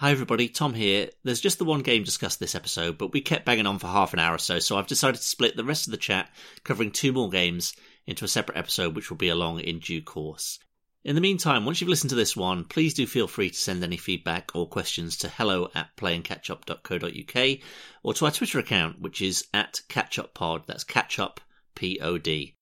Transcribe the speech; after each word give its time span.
Hi 0.00 0.12
everybody, 0.12 0.48
Tom 0.48 0.74
here. 0.74 1.10
There's 1.24 1.40
just 1.40 1.58
the 1.58 1.64
one 1.64 1.80
game 1.80 2.04
discussed 2.04 2.38
this 2.38 2.54
episode, 2.54 2.98
but 2.98 3.12
we 3.12 3.20
kept 3.20 3.44
banging 3.44 3.66
on 3.66 3.80
for 3.80 3.88
half 3.88 4.12
an 4.12 4.20
hour 4.20 4.36
or 4.36 4.38
so, 4.38 4.60
so 4.60 4.78
I've 4.78 4.86
decided 4.86 5.16
to 5.16 5.26
split 5.26 5.56
the 5.56 5.64
rest 5.64 5.88
of 5.88 5.90
the 5.90 5.96
chat, 5.96 6.30
covering 6.62 6.92
two 6.92 7.10
more 7.10 7.28
games, 7.28 7.74
into 8.06 8.24
a 8.24 8.28
separate 8.28 8.56
episode 8.56 8.94
which 8.94 9.10
will 9.10 9.16
be 9.16 9.28
along 9.28 9.58
in 9.58 9.80
due 9.80 10.00
course. 10.00 10.60
In 11.02 11.16
the 11.16 11.20
meantime, 11.20 11.64
once 11.64 11.80
you've 11.80 11.90
listened 11.90 12.10
to 12.10 12.14
this 12.14 12.36
one, 12.36 12.62
please 12.62 12.94
do 12.94 13.08
feel 13.08 13.26
free 13.26 13.50
to 13.50 13.56
send 13.56 13.82
any 13.82 13.96
feedback 13.96 14.52
or 14.54 14.68
questions 14.68 15.16
to 15.16 15.28
hello 15.28 15.68
at 15.74 15.96
playandcatchup.co.uk 15.96 17.58
or 18.04 18.14
to 18.14 18.24
our 18.24 18.30
Twitter 18.30 18.60
account, 18.60 19.00
which 19.00 19.20
is 19.20 19.48
at 19.52 19.80
catchuppod, 19.88 20.66
that's 20.66 20.84
catchup, 20.84 21.38
P-O-D. 21.74 22.54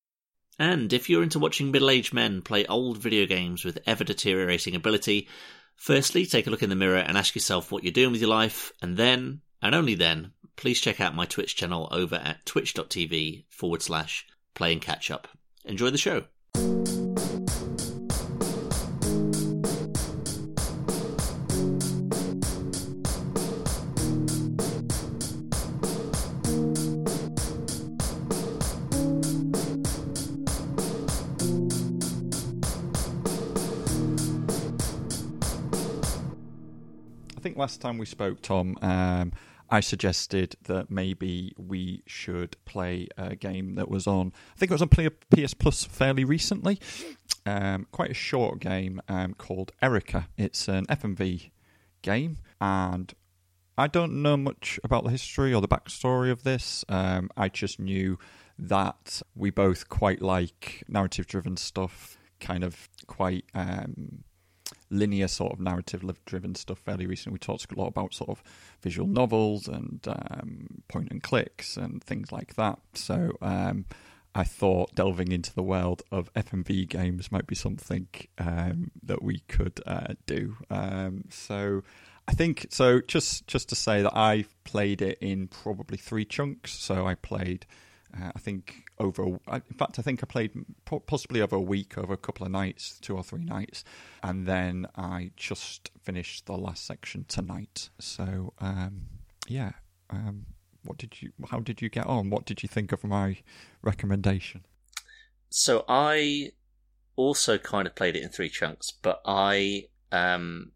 And 0.58 0.90
if 0.90 1.10
you're 1.10 1.22
into 1.22 1.38
watching 1.38 1.70
middle-aged 1.70 2.14
men 2.14 2.40
play 2.40 2.64
old 2.64 2.96
video 2.96 3.26
games 3.26 3.62
with 3.62 3.78
ever-deteriorating 3.84 4.74
ability, 4.74 5.28
Firstly, 5.76 6.26
take 6.26 6.46
a 6.46 6.50
look 6.50 6.62
in 6.62 6.70
the 6.70 6.76
mirror 6.76 6.98
and 6.98 7.16
ask 7.16 7.34
yourself 7.34 7.70
what 7.70 7.84
you're 7.84 7.92
doing 7.92 8.12
with 8.12 8.20
your 8.20 8.30
life, 8.30 8.72
and 8.82 8.96
then, 8.96 9.40
and 9.62 9.74
only 9.74 9.94
then, 9.94 10.32
please 10.56 10.80
check 10.80 11.00
out 11.00 11.14
my 11.14 11.26
Twitch 11.26 11.54
channel 11.54 11.88
over 11.92 12.16
at 12.16 12.44
twitch.tv 12.46 13.44
forward 13.48 13.82
slash 13.82 14.26
playing 14.54 14.80
catch 14.80 15.10
up. 15.10 15.28
Enjoy 15.64 15.90
the 15.90 15.98
show. 15.98 16.24
Think 37.46 37.56
last 37.56 37.80
time 37.80 37.96
we 37.96 38.06
spoke, 38.06 38.42
Tom, 38.42 38.76
um, 38.82 39.32
I 39.70 39.78
suggested 39.78 40.56
that 40.64 40.90
maybe 40.90 41.52
we 41.56 42.02
should 42.04 42.56
play 42.64 43.06
a 43.16 43.36
game 43.36 43.76
that 43.76 43.88
was 43.88 44.08
on. 44.08 44.32
I 44.52 44.58
think 44.58 44.72
it 44.72 44.74
was 44.74 44.82
on 44.82 44.88
PS 44.88 45.54
Plus 45.54 45.84
fairly 45.84 46.24
recently. 46.24 46.80
Um, 47.44 47.86
quite 47.92 48.10
a 48.10 48.14
short 48.14 48.58
game 48.58 49.00
um, 49.06 49.34
called 49.34 49.70
Erica. 49.80 50.26
It's 50.36 50.66
an 50.66 50.86
FMV 50.86 51.52
game, 52.02 52.38
and 52.60 53.14
I 53.78 53.86
don't 53.86 54.22
know 54.22 54.36
much 54.36 54.80
about 54.82 55.04
the 55.04 55.10
history 55.10 55.54
or 55.54 55.60
the 55.60 55.68
backstory 55.68 56.32
of 56.32 56.42
this. 56.42 56.84
Um, 56.88 57.30
I 57.36 57.48
just 57.48 57.78
knew 57.78 58.18
that 58.58 59.22
we 59.36 59.50
both 59.50 59.88
quite 59.88 60.20
like 60.20 60.82
narrative-driven 60.88 61.58
stuff, 61.58 62.18
kind 62.40 62.64
of 62.64 62.88
quite 63.06 63.44
um, 63.54 64.24
linear 64.90 65.28
sort 65.28 65.52
of 65.52 65.60
narrative 65.60 66.02
driven 66.24 66.54
stuff 66.54 66.78
fairly 66.78 67.06
recently. 67.06 67.34
We 67.34 67.38
talked 67.38 67.72
a 67.72 67.78
lot 67.78 67.88
about 67.88 68.14
sort 68.14 68.30
of 68.30 68.42
visual 68.82 69.08
novels 69.08 69.68
and 69.68 70.00
um, 70.08 70.82
point 70.88 71.10
and 71.10 71.22
clicks 71.22 71.76
and 71.76 72.02
things 72.02 72.32
like 72.32 72.54
that. 72.54 72.78
So 72.94 73.32
um, 73.42 73.86
I 74.34 74.44
thought 74.44 74.94
delving 74.94 75.32
into 75.32 75.54
the 75.54 75.62
world 75.62 76.02
of 76.12 76.32
FMV 76.34 76.88
games 76.88 77.32
might 77.32 77.46
be 77.46 77.54
something 77.54 78.08
um, 78.38 78.90
that 79.02 79.22
we 79.22 79.40
could 79.48 79.80
uh, 79.86 80.14
do. 80.26 80.56
Um, 80.70 81.24
so 81.30 81.82
I 82.28 82.32
think 82.32 82.66
so. 82.70 83.00
Just 83.00 83.46
just 83.46 83.68
to 83.70 83.74
say 83.74 84.02
that 84.02 84.16
I 84.16 84.44
played 84.64 85.00
it 85.00 85.18
in 85.20 85.48
probably 85.48 85.96
three 85.96 86.24
chunks. 86.24 86.72
So 86.72 87.06
I 87.06 87.14
played. 87.14 87.66
Uh, 88.14 88.32
I 88.34 88.38
think 88.38 88.84
over. 88.98 89.24
In 89.24 89.76
fact, 89.78 89.98
I 89.98 90.02
think 90.02 90.22
I 90.22 90.26
played 90.26 90.52
possibly 91.06 91.40
over 91.40 91.56
a 91.56 91.60
week, 91.60 91.98
over 91.98 92.12
a 92.12 92.18
couple 92.18 92.46
of 92.46 92.52
nights, 92.52 92.98
two 93.00 93.16
or 93.16 93.22
three 93.22 93.44
nights, 93.44 93.84
and 94.22 94.46
then 94.46 94.86
I 94.96 95.30
just 95.36 95.90
finished 96.02 96.46
the 96.46 96.56
last 96.56 96.86
section 96.86 97.24
tonight. 97.28 97.90
So 97.98 98.52
um, 98.60 99.06
yeah, 99.48 99.72
um, 100.10 100.46
what 100.84 100.98
did 100.98 101.20
you? 101.20 101.32
How 101.50 101.60
did 101.60 101.82
you 101.82 101.88
get 101.88 102.06
on? 102.06 102.30
What 102.30 102.46
did 102.46 102.62
you 102.62 102.68
think 102.68 102.92
of 102.92 103.04
my 103.04 103.38
recommendation? 103.82 104.64
So 105.48 105.84
I 105.88 106.52
also 107.16 107.58
kind 107.58 107.86
of 107.86 107.94
played 107.94 108.16
it 108.16 108.22
in 108.22 108.28
three 108.28 108.48
chunks, 108.48 108.90
but 108.90 109.20
I 109.24 109.88
um, 110.12 110.72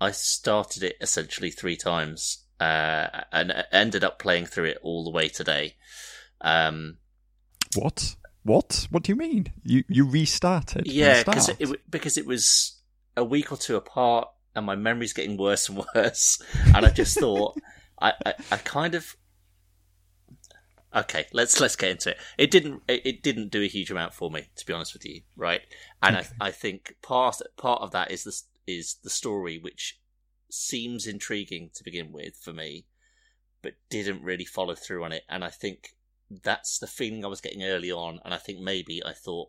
I 0.00 0.12
started 0.12 0.82
it 0.82 0.96
essentially 1.00 1.50
three 1.50 1.76
times 1.76 2.44
uh, 2.60 3.24
and 3.32 3.52
ended 3.72 4.04
up 4.04 4.18
playing 4.18 4.46
through 4.46 4.64
it 4.64 4.78
all 4.82 5.04
the 5.04 5.10
way 5.10 5.28
today. 5.28 5.76
Um, 6.40 6.98
what? 7.74 8.16
What? 8.42 8.86
What 8.90 9.02
do 9.02 9.12
you 9.12 9.16
mean? 9.16 9.52
You 9.62 9.84
you 9.88 10.08
restarted? 10.08 10.86
Yeah, 10.86 11.22
because 11.22 11.48
it, 11.48 11.90
because 11.90 12.16
it 12.16 12.26
was 12.26 12.80
a 13.16 13.24
week 13.24 13.52
or 13.52 13.56
two 13.56 13.76
apart, 13.76 14.28
and 14.54 14.64
my 14.64 14.76
memory's 14.76 15.12
getting 15.12 15.36
worse 15.36 15.68
and 15.68 15.84
worse. 15.94 16.40
And 16.74 16.86
I 16.86 16.90
just 16.90 17.18
thought, 17.18 17.58
I, 18.00 18.12
I, 18.24 18.34
I 18.52 18.56
kind 18.58 18.94
of 18.94 19.16
okay. 20.94 21.26
Let's 21.32 21.60
let's 21.60 21.76
get 21.76 21.90
into 21.90 22.10
it. 22.10 22.18
It 22.38 22.50
didn't 22.50 22.82
it, 22.88 23.02
it, 23.04 23.22
didn't 23.22 23.50
do 23.50 23.62
a 23.62 23.68
huge 23.68 23.90
amount 23.90 24.14
for 24.14 24.30
me, 24.30 24.48
to 24.56 24.66
be 24.66 24.72
honest 24.72 24.94
with 24.94 25.04
you, 25.04 25.22
right? 25.36 25.60
And 26.02 26.16
okay. 26.16 26.28
I 26.40 26.48
I 26.48 26.50
think 26.50 26.96
part 27.02 27.36
part 27.56 27.82
of 27.82 27.90
that 27.92 28.10
is 28.10 28.24
the 28.24 28.40
is 28.66 28.96
the 29.02 29.10
story, 29.10 29.58
which 29.58 29.98
seems 30.50 31.06
intriguing 31.06 31.70
to 31.74 31.84
begin 31.84 32.12
with 32.12 32.36
for 32.36 32.52
me, 32.52 32.86
but 33.62 33.74
didn't 33.90 34.22
really 34.22 34.44
follow 34.44 34.74
through 34.74 35.04
on 35.04 35.12
it. 35.12 35.24
And 35.28 35.44
I 35.44 35.50
think 35.50 35.94
that's 36.30 36.78
the 36.78 36.86
feeling 36.86 37.24
I 37.24 37.28
was 37.28 37.40
getting 37.40 37.62
early 37.62 37.90
on, 37.90 38.20
and 38.24 38.34
I 38.34 38.38
think 38.38 38.60
maybe 38.60 39.02
I 39.04 39.12
thought 39.12 39.48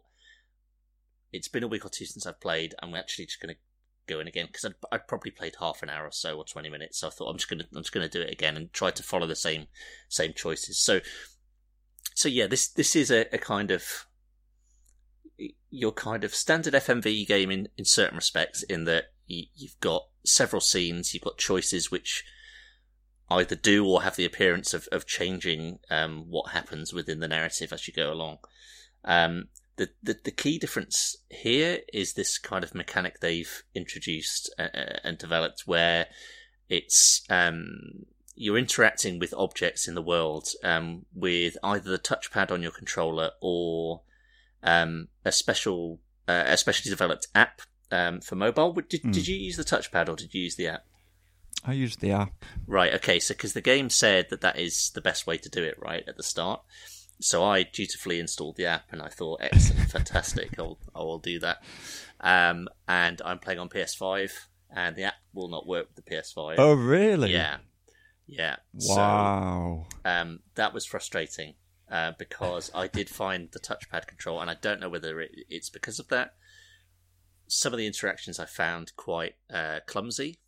it's 1.32 1.48
been 1.48 1.64
a 1.64 1.68
week 1.68 1.86
or 1.86 1.90
two 1.90 2.06
since 2.06 2.26
I've 2.26 2.42
played. 2.42 2.76
I'm 2.82 2.96
actually 2.96 3.26
just 3.26 3.42
going 3.42 3.54
to 3.54 3.60
go 4.08 4.20
in 4.20 4.28
again 4.28 4.48
because 4.48 4.66
I'd, 4.66 4.74
I'd, 4.92 5.08
probably 5.08 5.32
played 5.32 5.56
half 5.60 5.84
an 5.84 5.90
hour 5.90 6.06
or 6.06 6.12
so 6.12 6.38
or 6.38 6.44
20 6.44 6.70
minutes. 6.70 7.00
So 7.00 7.08
I 7.08 7.12
thought 7.12 7.30
I'm 7.30 7.38
just 7.38 7.50
going 7.50 7.60
to 7.60 7.68
I'm 7.76 7.84
just 7.84 7.94
going 7.94 8.10
to 8.10 8.18
do 8.18 8.24
it 8.24 8.32
again 8.32 8.58
and 8.58 8.74
try 8.74 8.92
to 8.92 9.04
follow 9.04 9.28
the 9.28 9.36
same 9.36 9.68
same 10.08 10.34
choices. 10.34 10.80
So 10.80 11.00
so 12.16 12.28
yeah, 12.28 12.48
this 12.48 12.68
this 12.68 12.96
is 12.96 13.12
a, 13.12 13.34
a 13.34 13.38
kind 13.38 13.72
of 13.72 14.06
your 15.70 15.92
kind 15.92 16.24
of 16.24 16.36
standard 16.36 16.74
FMV 16.74 17.28
game 17.28 17.52
in 17.52 17.70
in 17.78 17.86
certain 17.86 18.16
respects 18.16 18.64
in 18.64 18.86
that 18.86 19.06
you, 19.28 19.46
you've 19.56 19.80
got 19.80 20.04
several 20.26 20.62
scenes, 20.62 21.14
you've 21.14 21.24
got 21.24 21.38
choices 21.38 21.92
which 21.92 22.24
either 23.32 23.56
do 23.56 23.86
or 23.86 24.04
have 24.04 24.16
the 24.16 24.26
appearance 24.26 24.74
of, 24.74 24.88
of 24.92 25.06
changing 25.06 25.80
um, 25.90 26.26
what 26.30 26.52
happens 26.52 26.94
within 26.94 27.20
the 27.20 27.28
narrative 27.28 27.72
as 27.72 27.88
you 27.88 27.94
go 27.94 28.12
along. 28.12 28.40
Um, 29.06 29.50
the, 29.78 29.90
the, 30.04 30.18
the 30.26 30.32
key 30.32 30.58
difference 30.58 31.16
here 31.30 31.80
is 31.94 32.14
this 32.14 32.38
kind 32.38 32.64
of 32.64 32.76
mechanic 32.76 33.20
they've 33.20 33.64
introduced 33.74 34.54
uh, 34.60 34.68
uh, 34.74 35.00
and 35.04 35.18
developed 35.18 35.64
where 35.66 36.08
it's 36.68 37.22
um, 37.30 38.06
you're 38.36 38.58
interacting 38.58 39.20
with 39.20 39.34
objects 39.34 39.88
in 39.88 39.96
the 39.96 40.02
world 40.02 40.50
um, 40.64 41.06
with 41.14 41.58
either 41.64 41.90
the 41.90 41.98
touchpad 41.98 42.52
on 42.52 42.62
your 42.62 42.72
controller 42.72 43.32
or 43.42 44.02
um, 44.64 45.08
a 45.24 45.32
special 45.32 46.00
uh, 46.28 46.44
a 46.46 46.58
specially 46.58 46.90
developed 46.90 47.28
app 47.34 47.62
um, 47.92 48.22
for 48.22 48.36
mobile. 48.36 48.74
Did, 48.74 49.04
mm. 49.04 49.14
did 49.14 49.28
you 49.28 49.36
use 49.36 49.58
the 49.58 49.64
touchpad 49.64 50.10
or 50.10 50.16
did 50.16 50.34
you 50.34 50.42
use 50.42 50.56
the 50.56 50.68
app? 50.68 50.86
I 51.64 51.74
use 51.74 51.98
the 51.98 52.12
app. 52.12 52.46
Right. 52.68 52.94
Okay. 52.96 53.20
So 53.20 53.34
because 53.34 53.54
the 53.54 53.62
game 53.62 53.90
said 53.90 54.28
that 54.30 54.42
that 54.42 54.58
is 54.58 54.92
the 54.94 55.02
best 55.02 55.28
way 55.28 55.38
to 55.38 55.50
do 55.50 55.64
it, 55.64 55.78
right 55.80 56.04
at 56.08 56.18
the 56.18 56.24
start. 56.24 56.62
So 57.22 57.44
I 57.44 57.64
dutifully 57.64 58.20
installed 58.20 58.56
the 58.56 58.66
app, 58.66 58.86
and 58.92 59.02
I 59.02 59.10
thought, 59.10 59.42
excellent, 59.42 59.92
fantastic. 59.92 60.58
I'll 60.58 60.80
I 60.96 61.00
will 61.00 61.20
do 61.20 61.40
that. 61.40 61.62
Um, 62.22 62.70
and 62.88 63.22
I'm 63.24 63.40
playing 63.40 63.60
on 63.60 63.70
PS5, 63.70 64.32
and 64.74 64.96
the 64.96 65.04
app 65.04 65.16
will 65.34 65.50
not 65.50 65.68
work 65.68 65.88
with 65.88 66.04
the 66.04 66.10
PS5. 66.10 66.56
Oh, 66.58 66.74
really? 66.74 67.34
Yeah. 67.34 67.58
Yeah. 68.26 68.58
Wow. 68.74 69.88
So, 69.90 70.10
um, 70.10 70.40
that 70.56 70.74
was 70.74 70.86
frustrating 70.86 71.56
uh, 71.92 72.14
because 72.18 72.72
I 72.74 72.88
did 72.88 73.10
find 73.10 73.50
the 73.52 73.60
touchpad 73.60 74.08
control, 74.08 74.40
and 74.40 74.50
I 74.50 74.56
don't 74.56 74.80
know 74.80 74.90
whether 74.90 75.20
it, 75.20 75.32
it's 75.50 75.70
because 75.70 76.00
of 76.00 76.08
that. 76.10 76.36
Some 77.48 77.74
of 77.74 77.80
the 77.80 77.88
interactions 77.88 78.40
I 78.40 78.46
found 78.46 78.96
quite 78.96 79.36
uh, 79.52 79.80
clumsy 79.88 80.40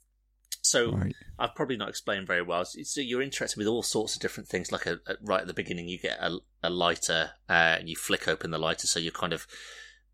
so 0.61 0.91
right. 0.91 1.16
I've 1.39 1.55
probably 1.55 1.78
not 1.78 1.90
explained 1.90 2.28
very 2.28 2.43
well. 2.43 2.66
So 2.66 3.02
you're 3.02 3.22
interested 3.22 3.58
with 3.58 3.67
all 3.67 3.84
sorts 3.84 4.16
of 4.16 4.22
different 4.22 4.47
things. 4.47 4.72
Like 4.72 4.85
a, 4.85 4.99
a, 5.08 5.16
right 5.22 5.41
at 5.41 5.47
the 5.47 5.53
beginning, 5.53 5.87
you 5.87 5.97
get 5.97 6.19
a, 6.19 6.37
a 6.63 6.69
lighter 6.69 7.31
uh, 7.49 7.78
and 7.79 7.90
you 7.90 7.96
flick 7.96 8.28
open 8.28 8.52
the 8.52 8.59
lighter, 8.59 8.87
so 8.87 8.99
you're 8.99 9.11
kind 9.11 9.34
of 9.34 9.47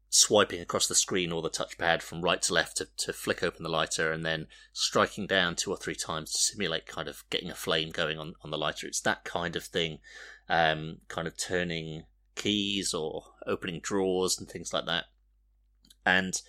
swiping 0.09 0.61
across 0.61 0.87
the 0.87 0.95
screen 0.95 1.33
or 1.33 1.41
the 1.41 1.49
touchpad 1.49 2.01
from 2.01 2.21
right 2.21 2.41
to 2.41 2.53
left 2.53 2.77
to, 2.77 2.87
to 2.97 3.11
flick 3.11 3.43
open 3.43 3.63
the 3.63 3.69
lighter, 3.69 4.11
and 4.11 4.25
then 4.25 4.47
striking 4.71 5.27
down 5.27 5.55
two 5.55 5.69
or 5.69 5.77
three 5.77 5.95
times 5.95 6.31
to 6.31 6.39
simulate 6.39 6.85
kind 6.85 7.09
of 7.09 7.23
getting 7.29 7.49
a 7.49 7.55
flame 7.55 7.89
going 7.89 8.17
on 8.17 8.33
on 8.41 8.49
the 8.49 8.57
lighter. 8.57 8.87
It's 8.87 9.01
that 9.01 9.25
kind 9.25 9.57
of 9.57 9.65
thing, 9.65 9.99
um, 10.47 10.99
kind 11.09 11.27
of 11.27 11.37
turning 11.37 12.03
keys 12.35 12.93
or 12.93 13.23
opening 13.45 13.81
drawers 13.81 14.39
and 14.39 14.47
things 14.47 14.73
like 14.73 14.85
that. 14.85 15.05
And 16.05 16.41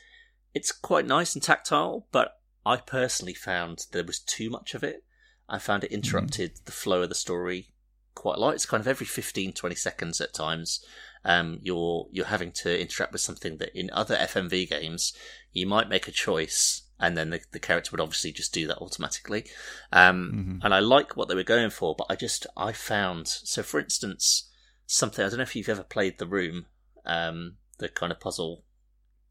it's 0.55 0.71
quite 0.71 1.07
nice 1.07 1.35
and 1.35 1.43
tactile, 1.43 2.07
but 2.13 2.39
I 2.65 2.77
personally 2.77 3.35
found 3.35 3.87
there 3.93 4.05
was 4.05 4.21
too 4.21 4.51
much 4.51 4.75
of 4.75 4.83
it. 4.83 5.05
I 5.49 5.59
found 5.59 5.85
it 5.85 5.93
interrupted 5.93 6.55
mm. 6.55 6.65
the 6.65 6.73
flow 6.73 7.03
of 7.03 7.09
the 7.09 7.15
story 7.15 7.71
quite 8.15 8.37
a 8.37 8.41
lot. 8.41 8.55
It's 8.55 8.67
kind 8.67 8.81
of 8.81 8.89
every 8.89 9.07
15, 9.07 9.53
20 9.53 9.75
seconds 9.75 10.21
at 10.21 10.35
times. 10.35 10.85
Um, 11.25 11.59
you're 11.63 12.07
you're 12.13 12.27
having 12.27 12.53
to 12.63 12.81
interact 12.81 13.13
with 13.13 13.21
something 13.23 13.59
that 13.59 13.79
in 13.79 13.91
other 13.93 14.17
FMV 14.17 14.71
games 14.71 15.13
you 15.53 15.67
might 15.67 15.89
make 15.89 16.07
a 16.07 16.13
choice 16.13 16.83
and 17.01 17.17
then 17.17 17.31
the, 17.31 17.41
the 17.53 17.59
character 17.61 17.91
would 17.93 18.01
obviously 18.01 18.33
just 18.33 18.53
do 18.53 18.67
that 18.67 18.79
automatically. 18.79 19.47
Um, 19.93 20.33
Mm-hmm. 20.35 20.59
And 20.63 20.75
I 20.75 20.81
like 20.81 21.17
what 21.17 21.29
they 21.29 21.35
were 21.35 21.43
going 21.43 21.71
for, 21.71 21.95
but 21.97 22.07
I 22.11 22.17
just 22.17 22.47
I 22.57 22.73
found 22.73 23.29
so 23.29 23.63
for 23.63 23.81
instance 23.81 24.51
something 24.87 25.25
I 25.25 25.29
don't 25.29 25.39
know 25.39 25.43
if 25.43 25.57
you've 25.57 25.69
ever 25.69 25.85
played 25.85 26.19
the 26.19 26.27
Room, 26.27 26.67
um, 27.05 27.57
the 27.79 27.89
kind 27.89 28.13
of 28.13 28.21
puzzle 28.21 28.65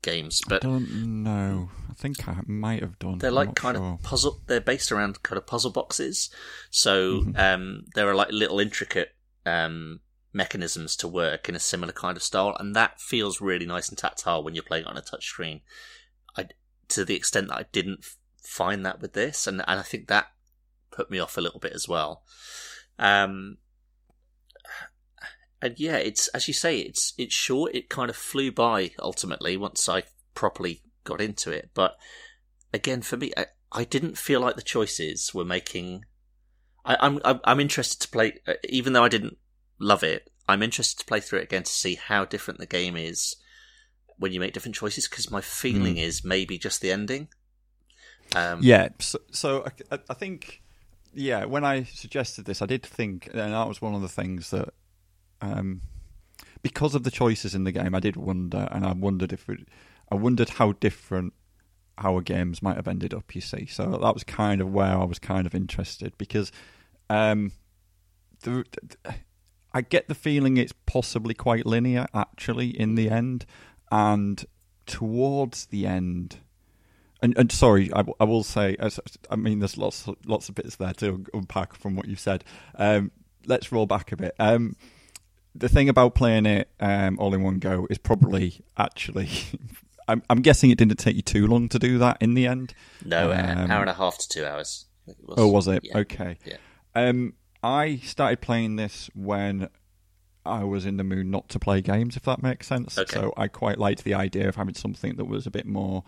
games, 0.02 0.42
but 0.48 0.64
I 0.64 0.68
don't 0.68 1.24
know. 1.24 1.70
I 1.90 1.94
think 1.94 2.28
I 2.28 2.42
might 2.46 2.82
have 2.82 3.00
done. 3.00 3.18
they're 3.18 3.32
like 3.32 3.56
kind 3.56 3.78
sure. 3.78 3.94
of 3.94 4.04
puzzle. 4.04 4.42
They're 4.48 4.62
based 4.62 4.92
around 4.92 5.24
kind 5.24 5.38
of 5.38 5.48
puzzle 5.48 5.72
boxes, 5.72 6.30
so 6.70 7.22
Mm-hmm. 7.22 7.36
um, 7.38 7.84
there 7.96 8.08
are 8.10 8.16
like 8.16 8.32
little 8.32 8.60
intricate 8.60 9.16
um, 9.46 10.00
mechanisms 10.34 10.96
to 10.98 11.08
work 11.08 11.50
in 11.50 11.56
a 11.56 11.60
similar 11.60 11.94
kind 11.94 12.16
of 12.18 12.24
style, 12.24 12.56
and 12.60 12.76
that 12.76 13.00
feels 13.02 13.42
really 13.42 13.66
nice 13.66 13.90
and 13.90 13.98
tactile 13.98 14.44
when 14.44 14.54
you're 14.56 14.64
playing 14.64 14.86
on 14.86 14.98
a 14.98 15.02
touch 15.02 15.26
screen. 15.26 15.62
I, 16.38 16.48
to 16.90 17.04
the 17.04 17.16
extent 17.16 17.48
that 17.50 17.58
I 17.58 17.66
didn't 17.72 18.06
find 18.44 18.86
that 18.86 19.02
with 19.02 19.14
this, 19.14 19.48
and 19.48 19.64
and 19.68 19.80
I 19.80 19.84
think 19.84 20.08
that 20.08 20.28
put 20.92 21.10
me 21.12 21.20
off 21.20 21.38
a 21.38 21.42
little 21.42 21.60
bit 21.60 21.74
as 21.74 21.88
well. 21.88 22.24
Um, 23.00 23.58
and 25.62 25.80
yeah, 25.80 25.98
it's 25.98 26.28
as 26.30 26.48
you 26.48 26.54
say, 26.54 26.80
it's 26.80 27.14
it's 27.18 27.34
short. 27.34 27.76
It 27.76 27.90
kind 27.90 28.10
of 28.10 28.16
flew 28.16 28.52
by 28.52 28.92
ultimately 29.00 29.58
once 29.58 29.90
I 29.90 30.04
properly 30.34 30.82
got 31.04 31.22
into 31.22 31.52
it. 31.52 31.72
But 31.74 31.96
again, 32.74 33.02
for 33.02 33.18
me, 33.18 33.32
I, 33.36 33.48
I 33.72 33.84
didn't 33.84 34.18
feel 34.18 34.42
like 34.42 34.56
the 34.56 34.62
choices 34.62 35.34
were 35.34 35.46
making. 35.46 36.06
I, 36.86 36.98
I'm 37.00 37.20
I'm 37.24 37.60
interested 37.60 38.02
to 38.02 38.10
play, 38.10 38.34
uh, 38.48 38.54
even 38.70 38.94
though 38.94 39.04
I 39.04 39.10
didn't 39.10 39.38
love 39.80 40.04
it. 40.04 40.30
I'm 40.48 40.64
interested 40.64 41.00
to 41.00 41.06
play 41.06 41.20
through 41.20 41.40
it 41.40 41.44
again 41.44 41.64
to 41.64 41.72
see 41.72 41.96
how 41.96 42.24
different 42.24 42.60
the 42.60 42.66
game 42.66 42.96
is 42.96 43.36
when 44.18 44.32
you 44.32 44.40
make 44.40 44.54
different 44.54 44.76
choices. 44.76 45.08
Because 45.08 45.30
my 45.30 45.42
feeling 45.42 45.98
is 45.98 46.24
maybe 46.24 46.58
just 46.58 46.82
the 46.82 46.92
ending. 46.92 47.28
Um, 48.36 48.60
Yeah, 48.62 48.90
so, 49.00 49.20
so 49.32 49.66
I, 49.92 50.00
I 50.10 50.14
think, 50.14 50.62
yeah, 51.14 51.46
when 51.46 51.64
I 51.64 51.84
suggested 51.84 52.46
this, 52.46 52.62
I 52.62 52.66
did 52.66 52.84
think, 52.84 53.28
and 53.28 53.54
that 53.54 53.68
was 53.68 53.82
one 53.82 53.96
of 53.96 54.02
the 54.02 54.10
things 54.10 54.50
that, 54.52 54.74
um, 55.42 55.82
because 56.62 56.96
of 56.96 57.04
the 57.04 57.12
choices 57.12 57.56
in 57.56 57.64
the 57.64 57.72
game, 57.72 57.96
I 57.96 58.00
did 58.00 58.16
wonder, 58.16 58.68
and 58.72 58.86
I 58.86 58.94
wondered 58.94 59.34
if 59.34 59.48
it, 59.50 59.68
I 60.12 60.16
wondered 60.16 60.50
how 60.50 60.74
different 60.74 61.34
our 61.98 62.22
games 62.22 62.62
might 62.62 62.76
have 62.76 62.88
ended 62.88 63.14
up. 63.14 63.34
You 63.36 63.42
see, 63.42 63.66
so 63.66 63.92
that 63.92 64.14
was 64.14 64.24
kind 64.24 64.62
of 64.62 64.72
where 64.72 64.98
I 64.98 65.04
was 65.04 65.20
kind 65.20 65.48
of 65.48 65.56
interested 65.56 66.18
because, 66.18 66.52
um, 67.10 67.52
the, 68.42 68.66
I 69.74 69.82
get 69.82 70.08
the 70.08 70.16
feeling 70.16 70.58
it's 70.58 70.74
possibly 70.86 71.34
quite 71.34 71.66
linear 71.66 72.08
actually 72.14 72.70
in 72.70 72.96
the 72.96 73.10
end, 73.10 73.46
and 73.92 74.44
towards 74.86 75.68
the 75.68 75.86
end. 75.86 76.38
And, 77.22 77.36
and 77.36 77.52
sorry, 77.52 77.92
I, 77.94 78.04
I 78.20 78.26
will 78.26 78.44
say, 78.44 78.78
I 79.30 79.36
mean, 79.36 79.60
there's 79.60 79.78
lots 79.78 80.08
lots 80.26 80.50
of 80.50 80.56
bits 80.56 80.76
there 80.76 80.94
to 80.94 81.26
unpack 81.34 81.76
from 81.76 81.96
what 81.96 82.08
you 82.08 82.16
said. 82.16 82.44
Um, 82.76 83.12
let's 83.48 83.72
roll 83.72 83.88
back 83.88 84.12
a 84.12 84.18
bit. 84.18 84.36
Um, 84.38 84.76
the 85.58 85.70
thing 85.70 85.90
about 85.90 86.16
playing 86.16 86.46
it 86.46 86.70
um, 86.80 87.18
all 87.20 87.34
in 87.34 87.42
one 87.44 87.60
go 87.60 87.88
is 87.90 87.98
probably 87.98 88.64
actually, 88.78 89.30
I'm, 90.08 90.22
I'm 90.30 90.42
guessing 90.42 90.70
it 90.72 90.78
didn't 90.78 90.98
take 91.00 91.16
you 91.16 91.22
too 91.22 91.48
long 91.48 91.68
to 91.70 91.80
do 91.80 91.98
that 92.00 92.18
in 92.22 92.34
the 92.34 92.48
end. 92.48 92.74
No, 93.04 93.32
an 93.32 93.58
Um, 93.60 93.72
hour 93.72 93.82
and 93.82 93.90
a 93.90 93.94
half 93.94 94.18
to 94.20 94.30
two 94.30 94.46
hours. 94.46 94.86
I 95.04 95.06
think 95.08 95.20
it 95.20 95.28
was. 95.28 95.36
Oh, 95.40 95.48
was 95.48 95.68
it? 95.68 95.82
Yeah. 95.84 95.98
Okay. 96.00 96.38
Yeah. 96.46 96.58
Um, 96.96 97.34
I 97.64 97.98
started 97.98 98.42
playing 98.42 98.76
this 98.76 99.10
when 99.16 99.70
I 100.46 100.64
was 100.64 100.86
in 100.86 100.98
the 100.98 101.04
mood 101.04 101.26
not 101.28 101.50
to 101.50 101.60
play 101.60 101.82
games, 101.82 102.16
if 102.16 102.24
that 102.24 102.42
makes 102.42 102.68
sense. 102.68 102.98
Okay. 102.98 103.14
So 103.14 103.34
I 103.36 103.48
quite 103.48 103.78
liked 103.78 104.04
the 104.04 104.14
idea 104.14 104.48
of 104.48 104.56
having 104.56 104.76
something 104.76 105.16
that 105.18 105.26
was 105.26 105.46
a 105.46 105.52
bit 105.52 105.66
more 105.66 106.04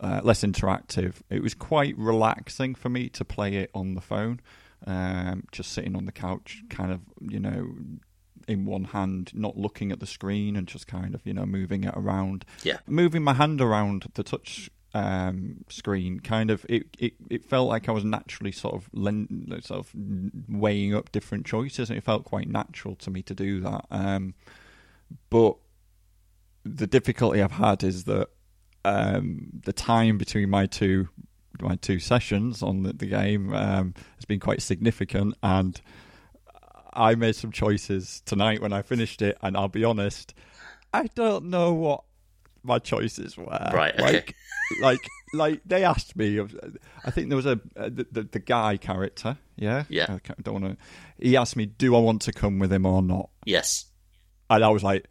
uh, 0.00 0.20
less 0.24 0.42
interactive. 0.42 1.16
It 1.28 1.42
was 1.42 1.54
quite 1.54 1.96
relaxing 1.98 2.74
for 2.74 2.88
me 2.88 3.08
to 3.10 3.24
play 3.24 3.56
it 3.56 3.70
on 3.74 3.94
the 3.94 4.00
phone, 4.00 4.40
um, 4.86 5.44
just 5.52 5.72
sitting 5.72 5.94
on 5.94 6.06
the 6.06 6.12
couch, 6.12 6.62
kind 6.70 6.90
of 6.90 7.00
you 7.20 7.38
know, 7.38 7.74
in 8.48 8.64
one 8.66 8.84
hand, 8.84 9.30
not 9.34 9.56
looking 9.56 9.92
at 9.92 10.00
the 10.00 10.06
screen, 10.06 10.56
and 10.56 10.66
just 10.66 10.86
kind 10.86 11.14
of 11.14 11.20
you 11.24 11.32
know 11.34 11.46
moving 11.46 11.84
it 11.84 11.94
around 11.96 12.44
Yeah. 12.62 12.78
moving 12.86 13.22
my 13.22 13.34
hand 13.34 13.60
around 13.60 14.06
the 14.14 14.22
touch 14.22 14.70
um, 14.94 15.64
screen, 15.70 16.20
kind 16.20 16.50
of 16.50 16.66
it, 16.68 16.84
it, 16.98 17.14
it 17.30 17.44
felt 17.46 17.68
like 17.68 17.88
I 17.88 17.92
was 17.92 18.04
naturally 18.04 18.52
sort 18.52 18.74
of 18.74 18.90
len- 18.92 19.60
sort 19.62 19.80
of 19.80 19.90
weighing 20.48 20.94
up 20.94 21.10
different 21.12 21.46
choices, 21.46 21.88
and 21.88 21.96
it 21.96 22.04
felt 22.04 22.24
quite 22.24 22.48
natural 22.48 22.94
to 22.96 23.10
me 23.10 23.22
to 23.22 23.34
do 23.34 23.60
that. 23.60 23.86
Um, 23.90 24.34
but 25.30 25.56
the 26.64 26.86
difficulty 26.86 27.40
I've 27.42 27.52
had 27.52 27.82
is 27.82 28.04
that 28.04 28.28
um, 28.84 29.48
the 29.64 29.72
time 29.72 30.18
between 30.18 30.50
my 30.50 30.66
two 30.66 31.08
my 31.60 31.76
two 31.76 31.98
sessions 31.98 32.62
on 32.62 32.82
the, 32.82 32.92
the 32.92 33.06
game 33.06 33.52
um, 33.54 33.94
has 34.16 34.24
been 34.26 34.40
quite 34.40 34.60
significant, 34.62 35.34
and 35.42 35.80
I 36.92 37.14
made 37.14 37.36
some 37.36 37.52
choices 37.52 38.22
tonight 38.26 38.60
when 38.60 38.72
I 38.72 38.82
finished 38.82 39.22
it, 39.22 39.38
and 39.42 39.56
I'll 39.56 39.68
be 39.68 39.84
honest, 39.84 40.34
I 40.92 41.08
don't 41.14 41.46
know 41.46 41.72
what 41.72 42.04
my 42.62 42.78
choices 42.78 43.36
were. 43.36 43.70
Right, 43.72 43.94
okay. 43.94 44.02
Like, 44.12 44.34
like, 44.80 45.00
like 45.32 45.60
they 45.64 45.84
asked 45.84 46.16
me. 46.16 46.40
I 47.04 47.10
think 47.10 47.28
there 47.28 47.36
was 47.36 47.46
a 47.46 47.60
uh, 47.76 47.88
the, 47.88 48.06
the, 48.10 48.22
the 48.24 48.38
guy 48.38 48.76
character. 48.76 49.38
Yeah. 49.56 49.84
Yeah. 49.88 50.06
I 50.10 50.34
don't 50.42 50.62
want 50.62 50.78
to. 50.78 50.84
He 51.18 51.36
asked 51.36 51.56
me, 51.56 51.66
"Do 51.66 51.96
I 51.96 52.00
want 52.00 52.22
to 52.22 52.32
come 52.32 52.58
with 52.58 52.72
him 52.72 52.86
or 52.86 53.02
not?" 53.02 53.30
Yes. 53.44 53.86
And 54.50 54.64
I 54.64 54.68
was 54.68 54.82
like, 54.82 55.06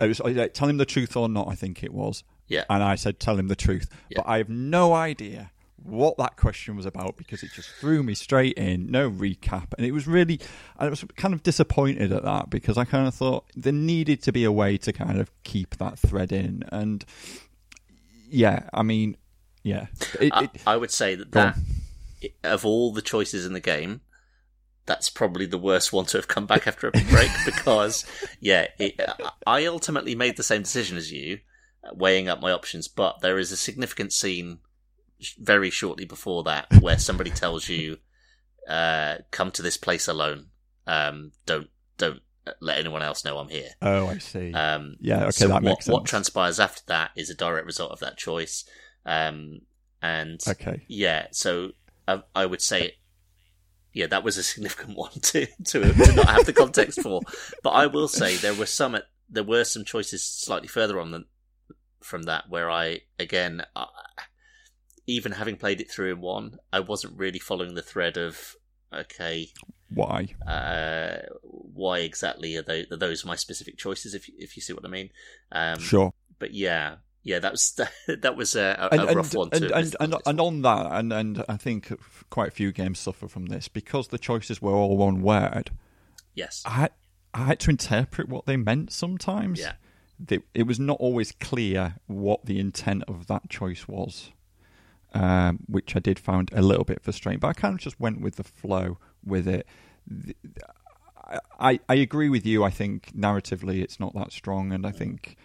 I 0.00 0.06
was 0.06 0.20
like, 0.20 0.54
"Tell 0.54 0.68
him 0.68 0.78
the 0.78 0.86
truth 0.86 1.16
or 1.16 1.28
not." 1.28 1.48
I 1.48 1.54
think 1.54 1.82
it 1.82 1.92
was. 1.92 2.24
Yeah. 2.48 2.64
And 2.68 2.82
I 2.82 2.96
said, 2.96 3.20
"Tell 3.20 3.38
him 3.38 3.48
the 3.48 3.56
truth." 3.56 3.88
Yeah. 4.08 4.18
But 4.18 4.28
I 4.28 4.38
have 4.38 4.48
no 4.48 4.92
idea 4.94 5.50
what 5.84 6.16
that 6.18 6.36
question 6.36 6.76
was 6.76 6.86
about 6.86 7.16
because 7.16 7.42
it 7.42 7.50
just 7.54 7.70
threw 7.80 8.02
me 8.02 8.14
straight 8.14 8.56
in. 8.56 8.90
No 8.90 9.10
recap, 9.10 9.74
and 9.76 9.86
it 9.86 9.92
was 9.92 10.06
really. 10.06 10.40
I 10.78 10.88
was 10.88 11.04
kind 11.16 11.34
of 11.34 11.42
disappointed 11.42 12.12
at 12.12 12.22
that 12.24 12.50
because 12.50 12.78
I 12.78 12.84
kind 12.84 13.06
of 13.06 13.14
thought 13.14 13.44
there 13.54 13.72
needed 13.72 14.22
to 14.24 14.32
be 14.32 14.44
a 14.44 14.52
way 14.52 14.76
to 14.78 14.92
kind 14.92 15.20
of 15.20 15.30
keep 15.44 15.76
that 15.76 15.98
thread 15.98 16.32
in, 16.32 16.64
and 16.70 17.04
yeah, 18.28 18.68
I 18.72 18.82
mean, 18.82 19.16
yeah, 19.62 19.86
it, 20.20 20.32
I, 20.32 20.44
it, 20.44 20.50
I 20.66 20.76
would 20.76 20.90
say 20.90 21.14
that 21.14 21.32
that 21.32 21.56
of 22.44 22.64
all 22.64 22.92
the 22.92 23.02
choices 23.02 23.46
in 23.46 23.52
the 23.52 23.60
game, 23.60 24.00
that's 24.86 25.08
probably 25.08 25.46
the 25.46 25.58
worst 25.58 25.92
one 25.92 26.06
to 26.06 26.18
have 26.18 26.28
come 26.28 26.46
back 26.46 26.66
after 26.66 26.88
a 26.88 26.90
break 26.90 27.30
because, 27.44 28.04
yeah, 28.40 28.68
it, 28.78 29.00
I 29.46 29.66
ultimately 29.66 30.14
made 30.14 30.36
the 30.36 30.42
same 30.42 30.62
decision 30.62 30.96
as 30.96 31.12
you, 31.12 31.40
weighing 31.92 32.28
up 32.28 32.40
my 32.40 32.52
options. 32.52 32.88
But 32.88 33.20
there 33.20 33.38
is 33.38 33.52
a 33.52 33.56
significant 33.56 34.12
scene 34.12 34.58
very 35.38 35.70
shortly 35.70 36.04
before 36.04 36.42
that 36.44 36.66
where 36.80 36.98
somebody 36.98 37.30
tells 37.30 37.68
you, 37.68 37.98
uh, 38.68 39.16
"Come 39.30 39.50
to 39.52 39.62
this 39.62 39.76
place 39.76 40.08
alone. 40.08 40.46
Um, 40.86 41.32
don't 41.46 41.68
don't 41.98 42.20
let 42.60 42.78
anyone 42.78 43.02
else 43.02 43.24
know 43.24 43.38
I'm 43.38 43.48
here." 43.48 43.70
oh, 43.82 44.08
I 44.08 44.18
see. 44.18 44.52
Um, 44.52 44.96
yeah, 45.00 45.22
okay, 45.22 45.30
so 45.30 45.48
that 45.48 45.54
what, 45.54 45.62
makes 45.62 45.84
sense. 45.86 45.92
what 45.92 46.04
transpires 46.06 46.60
after 46.60 46.82
that 46.86 47.10
is 47.16 47.30
a 47.30 47.34
direct 47.34 47.66
result 47.66 47.92
of 47.92 48.00
that 48.00 48.16
choice. 48.16 48.64
Um, 49.04 49.60
and 50.00 50.40
okay, 50.46 50.84
yeah, 50.88 51.28
so 51.30 51.72
I, 52.08 52.22
I 52.34 52.46
would 52.46 52.62
say, 52.62 52.96
yeah, 53.92 54.06
that 54.08 54.24
was 54.24 54.36
a 54.36 54.42
significant 54.42 54.96
one 54.96 55.12
to, 55.12 55.46
to 55.46 55.92
to 55.92 56.12
not 56.14 56.28
have 56.28 56.46
the 56.46 56.52
context 56.52 57.00
for. 57.00 57.20
But 57.62 57.70
I 57.70 57.86
will 57.86 58.08
say 58.08 58.36
there 58.36 58.54
were 58.54 58.66
some 58.66 58.98
there 59.28 59.44
were 59.44 59.64
some 59.64 59.84
choices 59.84 60.22
slightly 60.22 60.68
further 60.68 61.00
on 61.00 61.10
than 61.10 61.24
from 62.02 62.24
that 62.24 62.48
where 62.48 62.70
I 62.70 63.00
again, 63.18 63.64
even 65.06 65.32
having 65.32 65.56
played 65.56 65.80
it 65.80 65.90
through 65.90 66.12
in 66.12 66.20
one, 66.20 66.58
I 66.72 66.80
wasn't 66.80 67.18
really 67.18 67.38
following 67.38 67.74
the 67.74 67.82
thread 67.82 68.16
of 68.16 68.56
okay, 68.94 69.48
why? 69.88 70.28
uh, 70.46 71.22
why 71.42 71.98
exactly 72.00 72.56
are 72.56 72.62
those, 72.62 72.86
are 72.90 72.96
those 72.96 73.24
my 73.24 73.36
specific 73.36 73.76
choices? 73.78 74.14
If 74.14 74.28
you- 74.28 74.34
if 74.38 74.56
you 74.56 74.62
see 74.62 74.72
what 74.72 74.84
I 74.84 74.88
mean. 74.88 75.10
Um, 75.50 75.78
Sure. 75.80 76.12
but 76.38 76.52
yeah, 76.54 76.96
yeah, 77.22 77.38
that 77.38 77.52
was 77.52 77.78
that 78.08 78.36
was 78.36 78.54
a, 78.56 78.76
a, 78.78 78.88
and, 78.92 79.00
a 79.02 79.06
and, 79.08 79.16
rough 79.16 79.34
one 79.34 79.48
and, 79.52 79.68
to 79.68 79.74
and, 79.76 79.96
and, 80.00 80.14
and 80.26 80.40
on 80.40 80.62
that, 80.62 80.86
and, 80.92 81.12
and 81.12 81.44
I 81.48 81.56
think 81.56 81.92
quite 82.30 82.48
a 82.48 82.52
few 82.52 82.72
games 82.72 82.98
suffer 82.98 83.28
from 83.28 83.46
this 83.46 83.68
because 83.68 84.08
the 84.08 84.18
choices 84.18 84.60
were 84.62 84.72
all 84.72 84.96
one 84.96 85.22
word. 85.22 85.70
yes, 86.34 86.62
I 86.66 86.90
I 87.34 87.44
had 87.46 87.60
to 87.60 87.70
interpret 87.70 88.28
what 88.28 88.44
they 88.46 88.56
meant 88.56 88.92
sometimes. 88.92 89.58
Yeah. 89.60 89.72
They, 90.24 90.38
it 90.54 90.64
was 90.64 90.78
not 90.78 90.98
always 91.00 91.32
clear 91.32 91.96
what 92.06 92.44
the 92.44 92.60
intent 92.60 93.04
of 93.08 93.26
that 93.28 93.48
choice 93.48 93.88
was, 93.88 94.30
um, 95.14 95.60
which 95.66 95.96
I 95.96 95.98
did 95.98 96.18
find 96.18 96.50
a 96.52 96.62
little 96.62 96.84
bit 96.84 97.02
frustrating. 97.02 97.40
But 97.40 97.48
I 97.48 97.52
kind 97.52 97.74
of 97.74 97.80
just 97.80 97.98
went 98.00 98.20
with 98.20 98.36
the 98.36 98.44
flow 98.44 98.98
with 99.24 99.46
it. 99.48 99.66
The- 100.06 100.36
I, 101.58 101.80
I 101.88 101.94
agree 101.94 102.28
with 102.28 102.44
you. 102.44 102.64
I 102.64 102.70
think 102.70 103.12
narratively 103.16 103.82
it's 103.82 103.98
not 103.98 104.14
that 104.14 104.32
strong, 104.32 104.72
and 104.72 104.86
I 104.86 104.90
think 104.90 105.36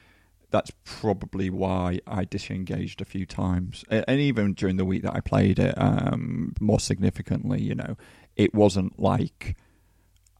that's 0.50 0.71
probably 0.83 1.50
why 1.50 2.00
I 2.07 2.25
disengaged 2.25 3.01
a 3.01 3.05
few 3.05 3.25
times. 3.25 3.83
And 3.89 4.19
even 4.19 4.53
during 4.53 4.77
the 4.77 4.86
week 4.86 5.03
that 5.03 5.15
I 5.15 5.19
played 5.19 5.59
it, 5.59 5.75
um, 5.77 6.55
more 6.59 6.79
significantly, 6.79 7.62
you 7.62 7.75
know, 7.75 7.97
it 8.36 8.53
wasn't 8.53 9.00
like 9.00 9.55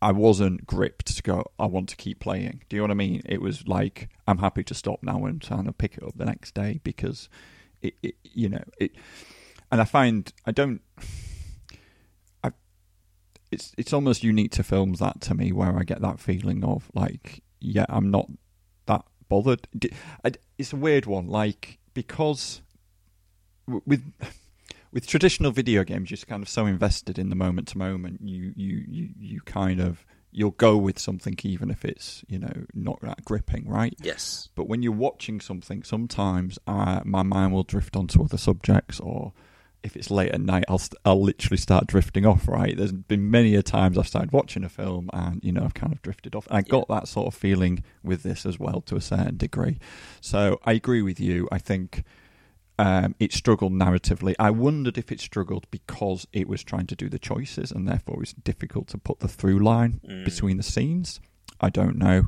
I 0.02 0.12
wasn't 0.12 0.66
gripped 0.66 1.16
to 1.18 1.24
go. 1.24 1.46
I 1.60 1.66
want 1.66 1.90
to 1.90 1.96
keep 1.96 2.20
playing. 2.20 2.64
Do 2.70 2.76
you 2.76 2.82
know 2.82 2.86
what 2.86 2.92
I 2.92 2.96
mean? 2.96 3.22
It 3.26 3.42
was 3.42 3.68
like 3.68 4.10
I'm 4.28 4.38
happy 4.38 4.64
to 4.66 4.74
stop 4.74 5.02
now 5.02 5.26
and 5.26 5.42
kind 5.42 5.68
of 5.68 5.78
pick 5.78 5.98
it 5.98 6.04
up 6.04 6.18
the 6.18 6.26
next 6.26 6.54
day 6.54 6.80
because 6.84 7.30
it, 8.02 8.16
you 8.24 8.50
know 8.50 8.64
it, 8.80 8.92
and 9.72 9.82
I 9.82 9.86
find 9.86 10.32
I 10.46 10.52
don't. 10.52 10.82
I, 12.44 12.52
it's 13.52 13.74
it's 13.78 13.94
almost 13.94 14.24
unique 14.24 14.52
to 14.52 14.64
films 14.64 15.00
that 15.00 15.22
to 15.22 15.34
me 15.34 15.52
where 15.52 15.78
I 15.78 15.84
get 15.84 16.02
that 16.02 16.20
feeling 16.20 16.64
of 16.64 16.90
like 16.94 17.44
yeah 17.60 17.86
I'm 17.90 18.12
not 18.12 18.28
that 18.86 19.06
bothered. 19.30 19.68
It's 20.58 20.74
a 20.74 20.78
weird 20.78 21.06
one 21.06 21.28
like 21.28 21.80
because 21.94 22.62
with 23.68 24.14
with 24.92 25.06
traditional 25.06 25.52
video 25.52 25.84
games, 25.84 26.10
you're 26.12 26.18
kind 26.18 26.42
of 26.42 26.50
so 26.50 26.66
invested 26.66 27.20
in 27.20 27.30
the 27.30 27.36
moment 27.36 27.68
to 27.70 27.78
moment. 27.78 28.22
You 28.24 28.54
you 28.56 28.86
you 28.88 29.10
you 29.20 29.42
kind 29.42 29.80
of 29.80 30.06
you'll 30.38 30.52
go 30.52 30.78
with 30.78 31.00
something 31.00 31.36
even 31.42 31.72
if 31.72 31.84
it's 31.84 32.24
you 32.28 32.38
know 32.38 32.66
not 32.76 33.02
that 33.02 33.26
gripping, 33.26 33.68
right? 33.68 33.96
Yes. 34.00 34.50
But 34.54 34.68
when 34.68 34.84
you're 34.84 34.92
watching 34.92 35.42
something, 35.42 35.82
sometimes 35.82 36.60
uh, 36.68 37.02
my 37.04 37.24
mind 37.24 37.54
will 37.54 37.64
drift 37.64 37.96
onto 37.96 38.24
other 38.24 38.38
subjects, 38.38 39.00
or 39.00 39.34
if 39.82 39.96
it's 39.96 40.12
late 40.12 40.32
at 40.32 40.40
night, 40.40 40.66
I'll 40.70 40.82
I'll 41.04 41.24
literally 41.24 41.58
start 41.58 41.88
drifting 41.88 42.28
off. 42.28 42.48
Right? 42.48 42.78
There's 42.78 42.92
been 42.92 43.32
many 43.32 43.56
a 43.56 43.64
times 43.64 43.98
I've 43.98 44.08
started 44.08 44.32
watching 44.32 44.64
a 44.64 44.70
film 44.70 45.10
and 45.12 45.44
you 45.44 45.52
know 45.52 45.64
I've 45.64 45.74
kind 45.74 45.92
of 45.92 46.04
drifted 46.04 46.36
off. 46.36 46.46
And 46.48 46.58
I 46.58 46.62
got 46.62 46.88
that 46.88 47.08
sort 47.08 47.26
of 47.26 47.34
feeling 47.34 47.84
with 48.04 48.22
this 48.22 48.46
as 48.46 48.60
well 48.60 48.82
to 48.82 48.96
a 48.96 49.02
certain 49.02 49.38
degree. 49.38 49.80
So 50.22 50.60
I 50.64 50.74
agree 50.74 51.02
with 51.02 51.20
you. 51.20 51.48
I 51.52 51.58
think 51.58 52.04
um, 52.80 53.16
it 53.20 53.34
struggled 53.34 53.74
narratively. 53.74 54.36
I 54.38 54.52
wondered 54.52 54.98
if 54.98 55.12
it 55.12 55.20
struggled 55.20 55.66
because 55.72 56.28
it 56.32 56.48
was 56.48 56.64
trying 56.64 56.88
to 56.88 56.96
do 56.96 57.10
the 57.10 57.20
choices 57.20 57.72
and 57.72 57.88
therefore 57.88 58.16
it 58.16 58.20
was 58.20 58.34
difficult 58.34 58.88
to 58.90 58.98
put 58.98 59.20
the 59.20 59.28
through 59.28 59.60
line 59.60 60.00
mm. 60.08 60.24
between 60.24 60.58
the 60.58 60.64
scenes. 60.64 61.20
I 61.60 61.70
don't 61.70 61.98
know. 61.98 62.28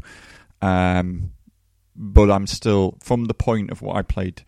Um, 0.62 1.34
but 1.96 2.32
I'm 2.32 2.48
still, 2.48 2.98
from 3.04 3.26
the 3.26 3.34
point 3.34 3.70
of 3.72 3.82
what 3.82 3.96
I 3.96 4.02
played 4.02 4.44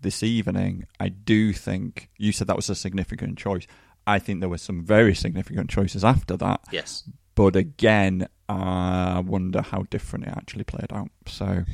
this 0.00 0.22
evening, 0.22 0.86
I 0.98 1.08
do 1.10 1.52
think 1.52 2.08
you 2.16 2.32
said 2.32 2.46
that 2.46 2.56
was 2.56 2.70
a 2.70 2.74
significant 2.74 3.36
choice. 3.36 3.66
I 4.06 4.18
think 4.18 4.40
there 4.40 4.48
were 4.48 4.58
some 4.58 4.84
very 4.84 5.14
significant 5.14 5.68
choices 5.68 6.04
after 6.04 6.36
that. 6.38 6.60
Yes. 6.70 7.08
But 7.34 7.56
again, 7.56 8.28
I 8.48 9.20
wonder 9.20 9.60
how 9.60 9.82
different 9.90 10.26
it 10.26 10.34
actually 10.36 10.64
played 10.64 10.92
out. 10.92 11.08
So, 11.26 11.64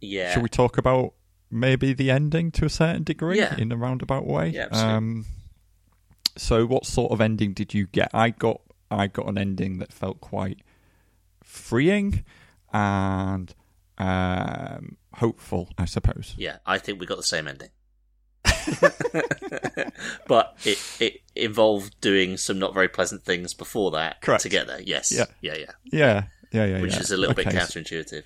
yeah. 0.00 0.32
Should 0.32 0.42
we 0.42 0.48
talk 0.48 0.78
about 0.78 1.14
maybe 1.50 1.92
the 1.92 2.10
ending 2.10 2.50
to 2.52 2.64
a 2.64 2.70
certain 2.70 3.04
degree 3.04 3.38
yeah. 3.38 3.56
in 3.56 3.72
a 3.72 3.76
roundabout 3.76 4.26
way. 4.26 4.48
Yeah, 4.48 4.68
um, 4.72 5.26
so, 6.36 6.66
what 6.66 6.86
sort 6.86 7.12
of 7.12 7.20
ending 7.20 7.52
did 7.52 7.74
you 7.74 7.86
get? 7.86 8.10
I 8.12 8.30
got 8.30 8.60
I 8.90 9.06
got 9.06 9.28
an 9.28 9.38
ending 9.38 9.78
that 9.78 9.92
felt 9.92 10.20
quite 10.20 10.58
freeing 11.42 12.24
and 12.72 13.54
um, 13.98 14.96
hopeful, 15.14 15.68
I 15.78 15.84
suppose. 15.84 16.34
Yeah, 16.36 16.56
I 16.66 16.78
think 16.78 17.00
we 17.00 17.06
got 17.06 17.16
the 17.16 17.22
same 17.22 17.48
ending. 17.48 17.70
but 20.26 20.56
it 20.64 20.78
it 21.00 21.20
involved 21.34 21.98
doing 22.00 22.36
some 22.36 22.58
not 22.58 22.74
very 22.74 22.88
pleasant 22.88 23.22
things 23.22 23.54
before 23.54 23.90
that 23.92 24.20
Correct. 24.20 24.42
together. 24.42 24.80
Yes. 24.82 25.12
Yeah. 25.12 25.26
Yeah. 25.40 25.54
Yeah. 25.54 25.72
Yeah. 25.84 26.24
Yeah. 26.52 26.64
Yeah. 26.66 26.80
Which 26.80 26.94
yeah. 26.94 27.00
is 27.00 27.10
a 27.10 27.16
little 27.16 27.32
okay. 27.32 27.44
bit 27.44 27.54
counterintuitive. 27.54 28.24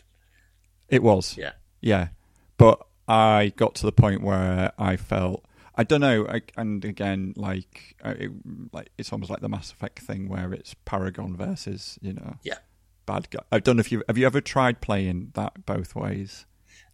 It 0.89 1.03
was. 1.03 1.37
Yeah. 1.37 1.53
Yeah. 1.81 2.09
But 2.57 2.85
I 3.09 3.53
got 3.57 3.75
to 3.77 3.87
the 3.87 3.93
point 3.93 4.23
where 4.23 4.73
I 4.79 4.97
felt 4.97 5.45
I 5.79 5.85
don't 5.85 6.01
know, 6.01 6.27
I, 6.27 6.43
and 6.57 6.85
again, 6.85 7.35
like 7.37 7.95
uh, 8.05 8.15
it, 8.19 8.33
like 8.73 8.91
it's 8.99 9.13
almost 9.13 9.31
like 9.31 9.41
the 9.41 9.49
Mass 9.49 9.71
Effect 9.71 10.01
thing 10.01 10.29
where 10.29 10.53
it's 10.53 10.75
Paragon 10.85 11.37
versus 11.37 12.01
you 12.03 12.15
know, 12.15 12.35
yeah, 12.43 12.59
bad 13.07 13.31
guy. 13.31 13.43
I 13.53 13.61
don't 13.61 13.77
know 13.77 13.81
if 13.81 13.93
you 13.93 14.03
have 14.09 14.19
you 14.19 14.27
ever 14.27 14.41
tried 14.41 14.81
playing 14.81 15.31
that 15.35 15.65
both 15.67 15.95
ways. 15.95 16.47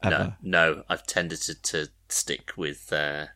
Ever? 0.02 0.36
No, 0.42 0.74
no, 0.74 0.82
I've 0.90 1.06
tended 1.06 1.40
to, 1.42 1.54
to 1.54 1.88
stick 2.10 2.52
with 2.58 2.92
uh, 2.92 3.28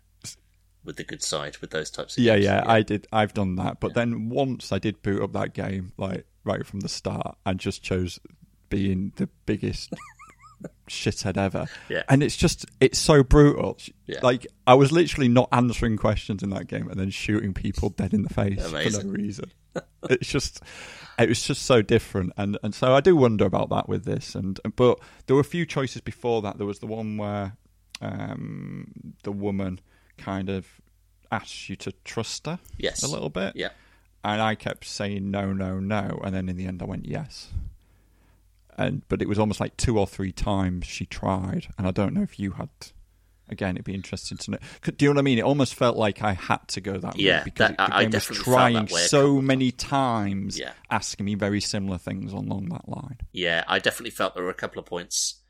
with 0.85 0.97
the 0.97 1.05
good 1.05 1.23
side 1.23 1.57
with 1.63 1.71
those 1.71 1.91
types 1.91 2.19
of 2.19 2.25
yeah, 2.25 2.35
games. 2.35 2.45
Yeah, 2.45 2.63
yeah, 2.67 2.71
I 2.71 2.83
did. 2.83 3.07
I've 3.11 3.33
done 3.33 3.57
that, 3.57 3.81
but 3.81 3.93
yeah. 3.93 4.05
then 4.05 4.29
once 4.29 4.71
I 4.71 4.79
did 4.79 5.01
boot 5.01 5.23
up 5.23 5.33
that 5.33 5.55
game, 5.55 5.95
like 5.97 6.27
right 6.45 6.67
from 6.67 6.81
the 6.81 6.91
start, 6.91 7.39
and 7.47 7.59
just 7.59 7.83
chose 7.83 8.21
being 8.69 9.15
the 9.17 9.31
biggest 9.47 9.95
shithead 10.89 11.37
ever. 11.37 11.67
Yeah. 11.89 12.03
And 12.09 12.23
it's 12.23 12.37
just 12.37 12.67
it's 12.81 12.99
so 12.99 13.23
brutal. 13.23 13.79
Yeah. 14.07 14.21
Like 14.23 14.47
I 14.67 14.75
was 14.75 14.93
literally 14.93 15.29
not 15.29 15.49
answering 15.53 15.97
questions 15.97 16.43
in 16.43 16.51
that 16.51 16.67
game 16.67 16.89
and 16.89 16.99
then 16.99 17.11
shooting 17.11 17.55
people 17.55 17.91
dead 17.91 18.15
in 18.15 18.23
the 18.23 18.29
face 18.29 18.65
Amazing. 18.65 19.01
for 19.01 19.07
no 19.07 19.13
reason. 19.13 19.51
it's 20.11 20.29
just 20.29 20.63
it 21.19 21.29
was 21.29 21.43
just 21.43 21.63
so 21.63 21.83
different 21.83 22.33
and 22.37 22.59
and 22.63 22.75
so 22.75 22.95
I 22.95 23.01
do 23.01 23.17
wonder 23.17 23.45
about 23.45 23.69
that 23.71 23.89
with 23.89 24.05
this 24.05 24.35
and 24.35 24.59
but 24.77 24.99
there 25.27 25.37
were 25.37 25.43
a 25.43 25.45
few 25.45 25.67
choices 25.67 26.01
before 26.01 26.43
that. 26.43 26.59
There 26.59 26.67
was 26.67 26.81
the 26.81 26.87
one 26.87 27.17
where 27.17 27.57
um, 28.01 29.15
the 29.25 29.33
woman 29.33 29.81
kind 30.17 30.49
of 30.49 30.67
asks 31.31 31.69
you 31.69 31.77
to 31.77 31.93
trust 32.05 32.47
her 32.47 32.59
yes. 32.79 33.03
a 33.03 33.09
little 33.09 33.29
bit. 33.29 33.55
Yeah. 33.57 33.71
And 34.25 34.43
I 34.43 34.57
kept 34.57 34.85
saying 34.85 35.31
no, 35.31 35.53
no, 35.53 35.79
no, 35.79 36.21
and 36.25 36.35
then 36.35 36.49
in 36.49 36.57
the 36.57 36.67
end 36.67 36.83
I 36.83 36.87
went 36.87 37.07
yes 37.07 37.49
and 38.79 39.03
but 39.09 39.21
it 39.21 39.29
was 39.29 39.39
almost 39.39 39.61
like 39.61 39.77
two 39.77 39.99
or 39.99 40.07
three 40.07 40.33
times 40.33 40.87
she 40.87 41.05
tried, 41.05 41.69
and 41.77 41.87
I 41.87 41.91
don't 41.91 42.15
know 42.15 42.23
if 42.23 42.39
you 42.39 42.53
had. 42.53 42.71
Again, 43.51 43.77
it'd 43.77 43.87
be 43.87 43.95
interesting 43.95 44.37
to 44.37 44.51
know. 44.51 44.59
Do 44.83 44.93
you 45.07 45.09
know 45.09 45.15
what 45.15 45.21
I 45.21 45.23
mean? 45.23 45.39
It 45.39 45.45
almost 45.45 45.75
felt 45.75 45.97
like 45.97 46.23
I 46.23 46.35
had 46.35 46.69
to 46.69 46.83
go 46.83 46.99
that 46.99 47.19
yeah, 47.19 47.39
way 47.39 47.45
because 47.45 47.69
that, 47.69 47.77
the 47.79 47.97
I 47.97 48.03
game 48.03 48.11
was 48.11 48.27
trying 48.27 48.89
so 48.89 49.41
many 49.41 49.73
times, 49.73 50.59
yeah. 50.59 50.73
asking 50.91 51.25
me 51.25 51.35
very 51.35 51.63
similar 51.63 51.97
things 51.97 52.35
along 52.35 52.69
that 52.69 52.87
line. 52.87 53.17
Yeah, 53.33 53.65
I 53.67 53.79
definitely 53.79 54.11
felt 54.11 54.35
there 54.35 54.45
were 54.45 54.51
a 54.51 54.55
couple 54.55 54.81
of 54.81 54.85
points 54.85 55.41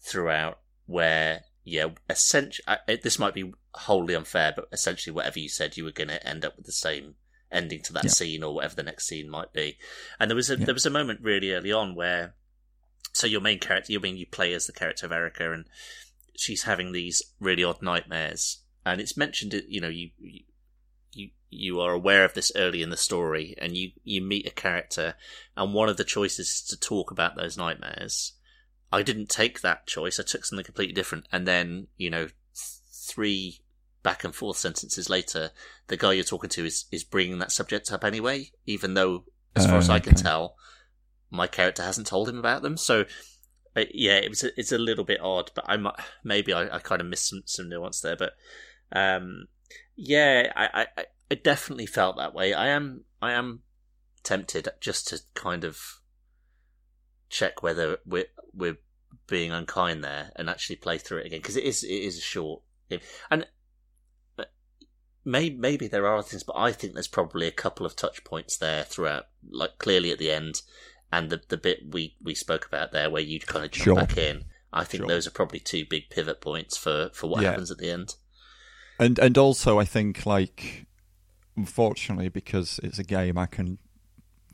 throughout 0.00 0.60
where, 0.86 1.40
yeah, 1.64 1.88
essentially, 2.08 2.64
this 3.02 3.18
might 3.18 3.34
be 3.34 3.52
wholly 3.74 4.14
unfair, 4.14 4.52
but 4.54 4.68
essentially, 4.70 5.12
whatever 5.12 5.40
you 5.40 5.48
said, 5.48 5.76
you 5.76 5.82
were 5.82 5.90
going 5.90 6.10
to 6.10 6.24
end 6.24 6.44
up 6.44 6.56
with 6.56 6.66
the 6.66 6.70
same 6.70 7.16
ending 7.50 7.82
to 7.82 7.92
that 7.94 8.04
yeah. 8.04 8.10
scene 8.10 8.44
or 8.44 8.54
whatever 8.54 8.76
the 8.76 8.82
next 8.84 9.08
scene 9.08 9.28
might 9.28 9.52
be. 9.52 9.78
And 10.20 10.30
there 10.30 10.36
was 10.36 10.48
a 10.48 10.56
Yeah. 10.56 10.66
there 10.66 10.74
was 10.74 10.86
a 10.86 10.90
moment 10.90 11.22
really 11.22 11.50
early 11.52 11.72
on 11.72 11.96
where, 11.96 12.36
so 13.12 13.26
your 13.26 13.40
main 13.40 13.58
character, 13.58 13.92
you 13.92 14.00
mean 14.00 14.16
you 14.16 14.26
play 14.26 14.52
as 14.52 14.66
the 14.66 14.72
character 14.72 15.06
of 15.06 15.12
Erica, 15.12 15.52
and 15.52 15.66
she's 16.36 16.64
having 16.64 16.92
these 16.92 17.22
really 17.40 17.64
odd 17.64 17.82
nightmares, 17.82 18.58
and 18.84 19.00
it's 19.00 19.16
mentioned, 19.16 19.54
you 19.68 19.80
know, 19.80 19.88
you. 19.88 20.10
you 20.18 20.40
you 21.50 21.80
are 21.80 21.92
aware 21.92 22.24
of 22.24 22.34
this 22.34 22.52
early 22.56 22.82
in 22.82 22.90
the 22.90 22.96
story, 22.96 23.54
and 23.58 23.76
you 23.76 23.92
you 24.04 24.20
meet 24.20 24.46
a 24.46 24.50
character, 24.50 25.14
and 25.56 25.72
one 25.72 25.88
of 25.88 25.96
the 25.96 26.04
choices 26.04 26.48
is 26.48 26.62
to 26.62 26.78
talk 26.78 27.10
about 27.10 27.36
those 27.36 27.56
nightmares. 27.56 28.34
I 28.92 29.02
didn't 29.02 29.28
take 29.28 29.60
that 29.60 29.86
choice. 29.86 30.18
I 30.18 30.24
took 30.24 30.44
something 30.44 30.64
completely 30.64 30.94
different, 30.94 31.26
and 31.32 31.46
then 31.46 31.88
you 31.96 32.10
know, 32.10 32.26
th- 32.26 32.36
three 32.92 33.60
back 34.02 34.24
and 34.24 34.34
forth 34.34 34.56
sentences 34.56 35.10
later, 35.10 35.50
the 35.88 35.96
guy 35.96 36.12
you're 36.12 36.24
talking 36.24 36.50
to 36.50 36.64
is 36.64 36.84
is 36.90 37.04
bringing 37.04 37.38
that 37.38 37.52
subject 37.52 37.90
up 37.92 38.04
anyway, 38.04 38.50
even 38.66 38.94
though, 38.94 39.24
as 39.56 39.66
far 39.66 39.76
Oh, 39.76 39.78
as 39.78 39.90
I 39.90 39.96
uh, 39.96 40.00
can 40.00 40.14
tell, 40.14 40.56
my 41.30 41.46
character 41.46 41.82
hasn't 41.82 42.06
told 42.06 42.28
him 42.28 42.38
about 42.38 42.62
them. 42.62 42.76
So. 42.76 43.04
Uh, 43.76 43.84
yeah, 43.92 44.16
it 44.16 44.30
was. 44.30 44.42
A, 44.42 44.58
it's 44.58 44.72
a 44.72 44.78
little 44.78 45.04
bit 45.04 45.20
odd, 45.20 45.52
but 45.54 45.64
I 45.68 45.76
might 45.76 45.94
maybe 46.24 46.54
I, 46.54 46.76
I 46.76 46.78
kind 46.78 47.02
of 47.02 47.06
missed 47.06 47.28
some, 47.28 47.42
some 47.44 47.68
nuance 47.68 48.00
there. 48.00 48.16
But 48.16 48.32
um, 48.92 49.44
yeah, 49.94 50.50
I, 50.56 50.86
I, 50.96 51.04
I 51.30 51.34
definitely 51.34 51.86
felt 51.86 52.16
that 52.16 52.34
way. 52.34 52.54
I 52.54 52.68
am 52.68 53.04
I 53.20 53.32
am 53.32 53.60
tempted 54.24 54.68
just 54.80 55.06
to 55.08 55.20
kind 55.34 55.64
of 55.64 56.00
check 57.28 57.62
whether 57.62 57.98
we're 58.06 58.28
we're 58.54 58.78
being 59.28 59.52
unkind 59.52 60.02
there 60.02 60.32
and 60.34 60.48
actually 60.48 60.76
play 60.76 60.96
through 60.96 61.18
it 61.18 61.26
again 61.26 61.40
because 61.40 61.56
it 61.56 61.64
is 61.64 61.84
it 61.84 61.88
is 61.88 62.16
a 62.16 62.22
short 62.22 62.62
game 62.88 63.00
and 63.30 63.46
maybe 65.28 65.56
maybe 65.56 65.86
there 65.86 66.06
are 66.06 66.22
things, 66.22 66.42
but 66.42 66.56
I 66.56 66.72
think 66.72 66.94
there's 66.94 67.06
probably 67.06 67.46
a 67.46 67.52
couple 67.52 67.84
of 67.84 67.94
touch 67.94 68.24
points 68.24 68.56
there 68.56 68.84
throughout, 68.84 69.26
like 69.50 69.78
clearly 69.78 70.10
at 70.10 70.18
the 70.18 70.30
end, 70.30 70.62
and 71.12 71.30
the 71.30 71.40
the 71.48 71.56
bit 71.56 71.80
we 71.92 72.14
we 72.22 72.34
spoke 72.34 72.66
about 72.66 72.92
there 72.92 73.08
where 73.10 73.22
you 73.22 73.40
kind 73.40 73.64
of 73.64 73.70
jump 73.70 73.84
Sure. 73.84 73.94
back 73.94 74.16
in. 74.18 74.44
I 74.72 74.84
think 74.84 75.02
Sure. 75.02 75.08
those 75.08 75.26
are 75.26 75.30
probably 75.30 75.60
two 75.60 75.84
big 75.88 76.10
pivot 76.10 76.40
points 76.40 76.76
for 76.76 77.10
for 77.14 77.26
what 77.28 77.42
Yeah. 77.42 77.50
happens 77.50 77.70
at 77.70 77.78
the 77.78 77.90
end. 77.90 78.14
And 78.98 79.18
and 79.18 79.36
also 79.38 79.78
I 79.78 79.84
think 79.84 80.26
like 80.26 80.86
unfortunately 81.56 82.28
because 82.28 82.78
it's 82.82 82.98
a 82.98 83.04
game 83.04 83.36
I 83.38 83.46
can 83.46 83.78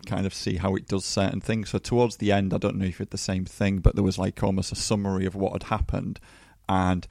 kind 0.07 0.27
of 0.27 0.35
see 0.35 0.57
how 0.57 0.75
it 0.77 0.87
does 0.87 1.05
certain 1.05 1.41
things. 1.41 1.71
So 1.71 1.79
towards 1.79 2.17
the 2.19 2.31
end 2.33 2.53
I 2.55 2.59
don't 2.59 2.77
know 2.77 2.87
if 2.87 3.01
it's 3.01 3.11
the 3.11 3.19
same 3.19 3.45
thing, 3.45 3.79
but 3.79 3.95
there 3.95 4.05
was 4.05 4.19
like 4.19 4.43
almost 4.43 4.71
a 4.73 4.77
summary 4.77 5.27
of 5.27 5.35
what 5.35 5.53
had 5.53 5.65
happened 5.65 6.21
and 6.69 7.07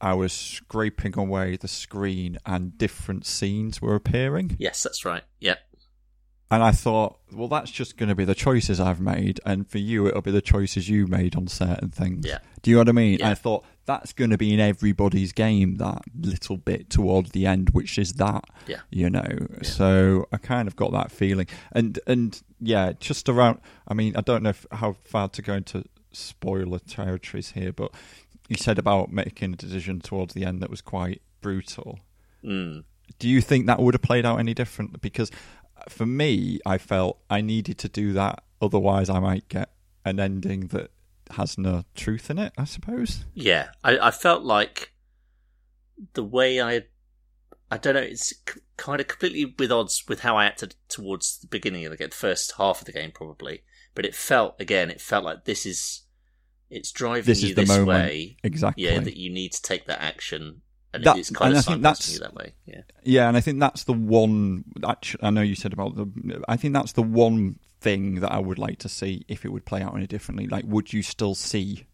I 0.00 0.14
was 0.14 0.32
scraping 0.32 1.18
away 1.18 1.56
the 1.56 1.66
screen 1.68 2.38
and 2.46 2.78
different 2.78 3.26
scenes 3.26 3.82
were 3.82 3.96
appearing. 3.96 4.56
Yes, 4.58 4.82
that's 4.82 5.04
right. 5.04 5.24
Yeah, 5.40 5.56
And 6.50 6.62
I 6.62 6.70
thought, 6.70 7.18
well, 7.30 7.48
that's 7.48 7.70
just 7.70 7.98
going 7.98 8.08
to 8.08 8.14
be 8.14 8.24
the 8.24 8.34
choices 8.34 8.80
I've 8.80 9.00
made, 9.00 9.38
and 9.44 9.68
for 9.68 9.76
you, 9.76 10.06
it'll 10.06 10.22
be 10.22 10.30
the 10.30 10.40
choices 10.40 10.88
you 10.88 11.06
made 11.06 11.36
on 11.36 11.46
certain 11.46 11.90
things. 11.90 12.26
Yeah. 12.26 12.38
Do 12.62 12.70
you 12.70 12.76
know 12.76 12.80
what 12.80 12.88
I 12.88 12.92
mean? 12.92 13.18
Yeah. 13.18 13.30
I 13.30 13.34
thought 13.34 13.66
that's 13.84 14.14
going 14.14 14.30
to 14.30 14.38
be 14.38 14.54
in 14.54 14.60
everybody's 14.60 15.32
game 15.32 15.76
that 15.76 16.02
little 16.18 16.56
bit 16.56 16.88
towards 16.88 17.32
the 17.32 17.44
end, 17.44 17.70
which 17.70 17.98
is 17.98 18.14
that. 18.14 18.44
Yeah. 18.66 18.80
You 18.88 19.10
know. 19.10 19.46
So 19.62 20.26
I 20.32 20.38
kind 20.38 20.68
of 20.68 20.74
got 20.74 20.92
that 20.92 21.12
feeling, 21.12 21.48
and 21.72 21.98
and 22.06 22.40
yeah, 22.60 22.92
just 22.98 23.28
around. 23.28 23.60
I 23.86 23.92
mean, 23.92 24.16
I 24.16 24.22
don't 24.22 24.42
know 24.42 24.50
if, 24.50 24.64
how 24.72 24.94
far 25.04 25.28
to 25.28 25.42
go 25.42 25.52
into 25.52 25.84
spoiler 26.12 26.78
territories 26.78 27.50
here, 27.50 27.72
but 27.72 27.92
you 28.48 28.56
said 28.56 28.78
about 28.78 29.12
making 29.12 29.52
a 29.52 29.56
decision 29.56 30.00
towards 30.00 30.32
the 30.32 30.46
end 30.46 30.62
that 30.62 30.70
was 30.70 30.80
quite 30.80 31.20
brutal. 31.42 31.98
Mm. 32.42 32.84
Do 33.18 33.28
you 33.28 33.40
think 33.40 33.66
that 33.66 33.80
would 33.80 33.94
have 33.94 34.02
played 34.02 34.26
out 34.26 34.38
any 34.38 34.54
different? 34.54 35.00
Because 35.00 35.30
for 35.88 36.06
me, 36.06 36.60
I 36.66 36.78
felt 36.78 37.18
I 37.30 37.40
needed 37.40 37.78
to 37.78 37.88
do 37.88 38.12
that, 38.14 38.42
otherwise, 38.60 39.08
I 39.08 39.18
might 39.20 39.48
get 39.48 39.70
an 40.04 40.18
ending 40.20 40.68
that 40.68 40.90
has 41.32 41.58
no 41.58 41.84
truth 41.94 42.30
in 42.30 42.38
it. 42.38 42.52
I 42.56 42.64
suppose. 42.64 43.24
Yeah, 43.34 43.68
I, 43.84 43.98
I 43.98 44.10
felt 44.10 44.42
like 44.42 44.92
the 46.14 46.24
way 46.24 46.60
I, 46.60 46.84
I 47.70 47.76
don't 47.78 47.94
know, 47.94 48.00
it's 48.00 48.28
c- 48.28 48.60
kind 48.76 49.00
of 49.00 49.08
completely 49.08 49.54
with 49.58 49.72
odds 49.72 50.04
with 50.08 50.20
how 50.20 50.36
I 50.36 50.46
acted 50.46 50.74
towards 50.88 51.38
the 51.38 51.46
beginning 51.48 51.84
of 51.84 51.90
the 51.90 51.96
game, 51.96 52.08
the 52.10 52.14
first 52.16 52.54
half 52.58 52.80
of 52.80 52.86
the 52.86 52.92
game 52.92 53.10
probably. 53.12 53.62
But 53.94 54.06
it 54.06 54.14
felt 54.14 54.54
again, 54.60 54.90
it 54.90 55.00
felt 55.00 55.24
like 55.24 55.44
this 55.44 55.66
is, 55.66 56.02
it's 56.70 56.92
driving 56.92 57.24
This 57.24 57.42
you 57.42 57.54
this 57.54 57.68
moment. 57.68 57.88
way. 57.88 58.36
Exactly. 58.44 58.84
Yeah, 58.84 59.00
that 59.00 59.16
you 59.16 59.32
need 59.32 59.52
to 59.52 59.62
take 59.62 59.86
that 59.86 60.00
action, 60.00 60.62
and 60.92 61.04
That- 61.04 61.18
it's 61.18 61.30
kind 61.30 61.50
and 61.50 61.58
of 61.58 61.68
I 61.68 61.70
think 61.72 61.82
that's- 61.82 62.12
you 62.12 62.18
that 62.20 62.34
way. 62.34 62.54
Yeah, 62.66 62.80
Yeah, 63.04 63.28
and 63.28 63.36
I 63.36 63.40
think 63.40 63.60
that's 63.60 63.84
the 63.84 63.92
one. 63.92 64.64
Actually, 64.86 65.22
I 65.24 65.30
know 65.30 65.42
you 65.42 65.54
said 65.54 65.72
about 65.72 65.96
the. 65.96 66.42
I 66.48 66.56
think 66.56 66.74
that's 66.74 66.92
the 66.92 67.02
one 67.02 67.58
thing 67.80 68.16
that 68.20 68.32
I 68.32 68.38
would 68.38 68.58
like 68.58 68.78
to 68.80 68.88
see 68.88 69.24
if 69.28 69.44
it 69.44 69.50
would 69.52 69.64
play 69.64 69.82
out 69.82 69.94
any 69.96 70.06
differently. 70.06 70.46
Like, 70.48 70.64
would 70.66 70.92
you 70.92 71.02
still 71.02 71.34
see 71.34 71.86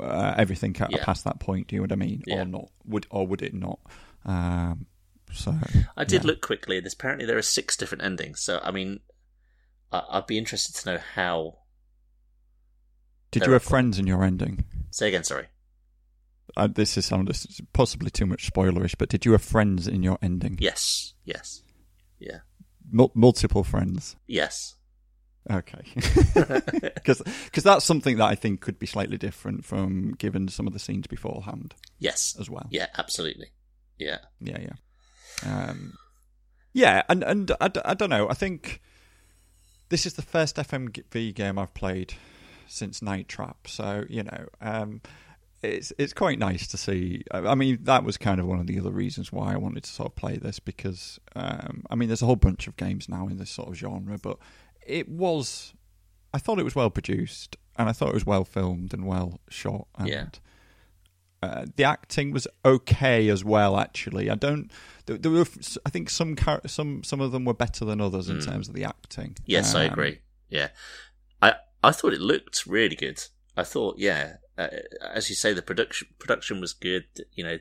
uh, 0.00 0.34
everything 0.38 0.74
Yeah. 0.90 1.04
past 1.04 1.24
that 1.24 1.38
point? 1.40 1.68
Do 1.68 1.76
you 1.76 1.80
know 1.80 1.84
what 1.84 1.92
I 1.92 1.96
mean, 1.96 2.22
Yeah. 2.26 2.40
or 2.42 2.44
not? 2.46 2.70
Would 2.86 3.06
or 3.10 3.26
would 3.26 3.42
it 3.42 3.54
not? 3.54 3.78
Um, 4.24 4.86
so 5.32 5.54
I 5.96 6.04
did 6.04 6.22
yeah. 6.22 6.26
look 6.28 6.40
quickly. 6.40 6.80
There's 6.80 6.94
apparently 6.94 7.26
there 7.26 7.38
are 7.38 7.42
six 7.42 7.76
different 7.76 8.02
endings. 8.02 8.40
So 8.40 8.60
I 8.62 8.70
mean, 8.70 9.00
I, 9.92 10.02
I'd 10.10 10.26
be 10.26 10.38
interested 10.38 10.74
to 10.76 10.92
know 10.94 11.00
how. 11.14 11.58
Did 13.30 13.46
you 13.46 13.52
have 13.52 13.62
friends 13.62 13.98
in 13.98 14.06
your 14.06 14.24
ending? 14.24 14.64
Say 14.90 15.08
again. 15.08 15.22
Sorry. 15.24 15.46
Uh, 16.56 16.66
this 16.66 16.96
is 16.96 17.06
sound 17.06 17.30
possibly 17.72 18.10
too 18.10 18.26
much 18.26 18.50
spoilerish, 18.52 18.94
but 18.98 19.08
did 19.08 19.24
you 19.24 19.32
have 19.32 19.42
friends 19.42 19.86
in 19.88 20.02
your 20.02 20.18
ending? 20.22 20.56
Yes. 20.60 21.14
Yes. 21.24 21.62
Yeah. 22.18 22.38
Mul- 22.90 23.12
multiple 23.14 23.64
friends. 23.64 24.16
Yes. 24.26 24.76
Okay, 25.50 25.82
because 26.94 27.22
that's 27.64 27.84
something 27.84 28.18
that 28.18 28.26
I 28.26 28.34
think 28.34 28.60
could 28.60 28.78
be 28.78 28.86
slightly 28.86 29.16
different 29.16 29.64
from 29.64 30.12
given 30.12 30.48
some 30.48 30.66
of 30.66 30.74
the 30.74 30.78
scenes 30.78 31.06
beforehand 31.06 31.74
Yes. 31.98 32.36
as 32.38 32.50
well. 32.50 32.66
Yeah. 32.70 32.88
Absolutely. 32.98 33.46
Yeah. 33.98 34.18
yeah, 34.40 34.58
yeah, 34.60 35.68
um, 35.70 35.94
yeah. 36.74 37.02
And 37.08 37.22
and 37.24 37.52
I, 37.60 37.68
d- 37.68 37.80
I 37.84 37.94
don't 37.94 38.10
know. 38.10 38.28
I 38.28 38.34
think 38.34 38.80
this 39.88 40.04
is 40.06 40.14
the 40.14 40.22
first 40.22 40.56
FMV 40.56 41.34
game 41.34 41.58
I've 41.58 41.74
played 41.74 42.12
since 42.66 43.00
Night 43.02 43.26
Trap, 43.28 43.66
so 43.66 44.04
you 44.08 44.22
know, 44.22 44.46
um, 44.60 45.00
it's 45.62 45.92
it's 45.98 46.12
quite 46.14 46.38
nice 46.38 46.66
to 46.68 46.76
see. 46.76 47.22
I 47.30 47.38
I 47.38 47.54
mean, 47.54 47.78
that 47.82 48.04
was 48.04 48.16
kind 48.16 48.40
of 48.40 48.46
one 48.46 48.60
of 48.60 48.66
the 48.66 48.78
other 48.80 48.90
reasons 48.90 49.30
why 49.32 49.52
I 49.52 49.56
wanted 49.56 49.84
to 49.84 49.90
sort 49.90 50.08
of 50.08 50.16
play 50.16 50.36
this 50.36 50.58
because 50.58 51.18
um, 51.34 51.84
I 51.90 51.94
mean, 51.94 52.08
there's 52.08 52.22
a 52.22 52.26
whole 52.26 52.36
bunch 52.36 52.66
of 52.66 52.76
games 52.76 53.08
now 53.08 53.26
in 53.28 53.36
this 53.36 53.50
sort 53.50 53.68
of 53.68 53.74
genre, 53.76 54.18
but 54.18 54.38
it 54.86 55.08
was. 55.08 55.74
I 56.32 56.38
thought 56.38 56.58
it 56.60 56.64
was 56.64 56.76
well 56.76 56.90
produced, 56.90 57.56
and 57.76 57.88
I 57.88 57.92
thought 57.92 58.08
it 58.10 58.14
was 58.14 58.24
well 58.26 58.44
filmed 58.44 58.94
and 58.94 59.04
well 59.06 59.40
shot. 59.48 59.88
And, 59.98 60.08
Yeah. 60.08 60.26
uh, 61.42 61.66
the 61.76 61.84
acting 61.84 62.30
was 62.30 62.46
okay 62.64 63.28
as 63.28 63.44
well. 63.44 63.76
Actually, 63.78 64.30
I 64.30 64.34
don't. 64.36 64.70
There, 65.06 65.18
there 65.18 65.30
were, 65.32 65.46
I 65.84 65.90
think 65.90 66.08
some 66.10 66.36
char- 66.36 66.62
some 66.66 67.02
some 67.02 67.20
of 67.20 67.32
them 67.32 67.44
were 67.44 67.54
better 67.54 67.84
than 67.84 68.00
others 68.00 68.28
in 68.28 68.38
Mm. 68.38 68.44
terms 68.46 68.68
of 68.68 68.74
the 68.74 68.84
acting. 68.84 69.36
Yes, 69.46 69.74
I 69.74 69.86
Um, 69.86 69.92
agree. 69.92 70.18
Yeah. 70.48 70.68
I 71.42 71.54
I 71.82 71.92
thought 71.92 72.12
it 72.12 72.20
looked 72.20 72.66
really 72.66 72.96
good. 72.96 73.22
I 73.56 73.64
thought, 73.64 73.98
yeah, 73.98 74.36
uh, 74.60 74.68
as 75.14 75.28
you 75.28 75.36
say, 75.36 75.52
the 75.52 75.62
production 75.62 76.08
production 76.18 76.60
was 76.60 76.72
good. 76.72 77.04
You 77.32 77.44
know, 77.44 77.58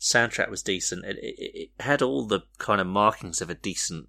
soundtrack 0.00 0.50
was 0.50 0.62
decent. 0.62 1.04
It, 1.04 1.16
it, 1.18 1.34
it 1.54 1.70
had 1.80 2.02
all 2.02 2.26
the 2.26 2.40
kind 2.58 2.80
of 2.80 2.86
markings 2.86 3.40
of 3.40 3.50
a 3.50 3.54
decent 3.54 4.08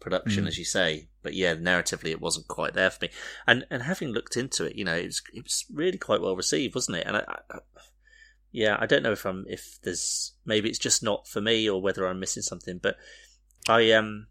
production, 0.00 0.44
Mm. 0.44 0.48
as 0.48 0.58
you 0.58 0.64
say. 0.64 1.08
But 1.22 1.34
yeah, 1.34 1.54
narratively, 1.54 2.10
it 2.10 2.20
wasn't 2.20 2.48
quite 2.48 2.74
there 2.74 2.90
for 2.90 3.06
me. 3.06 3.10
And 3.46 3.66
and 3.70 3.82
having 3.84 4.10
looked 4.10 4.36
into 4.36 4.64
it, 4.66 4.76
you 4.76 4.84
know, 4.84 4.96
it 4.96 5.06
was 5.06 5.22
it 5.32 5.42
was 5.44 5.64
really 5.72 5.98
quite 5.98 6.20
well 6.20 6.36
received, 6.36 6.74
wasn't 6.74 6.98
it? 6.98 7.06
And 7.06 7.16
I, 7.16 7.24
I, 7.50 7.58
yeah, 8.52 8.76
I 8.78 8.86
don't 8.86 9.02
know 9.02 9.12
if 9.12 9.24
I'm 9.24 9.44
if 9.48 9.78
there's 9.82 10.32
maybe 10.44 10.68
it's 10.68 10.78
just 10.78 11.02
not 11.02 11.26
for 11.26 11.40
me 11.40 11.68
or 11.68 11.80
whether 11.80 12.06
I'm 12.06 12.20
missing 12.20 12.42
something. 12.42 12.78
But 12.82 12.96
I 13.68 13.92
um 13.92 14.26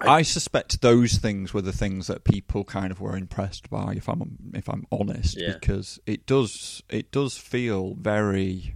I 0.00 0.22
suspect 0.22 0.80
those 0.80 1.14
things 1.18 1.52
were 1.52 1.62
the 1.62 1.72
things 1.72 2.06
that 2.06 2.22
people 2.24 2.64
kind 2.64 2.90
of 2.92 3.00
were 3.00 3.16
impressed 3.16 3.68
by. 3.68 3.94
If 3.96 4.08
I'm 4.08 4.38
if 4.54 4.68
I'm 4.68 4.86
honest, 4.92 5.36
Yeah. 5.40 5.54
because 5.54 5.98
it 6.06 6.24
does 6.26 6.82
it 6.88 7.10
does 7.10 7.36
feel 7.36 7.94
very. 7.94 8.74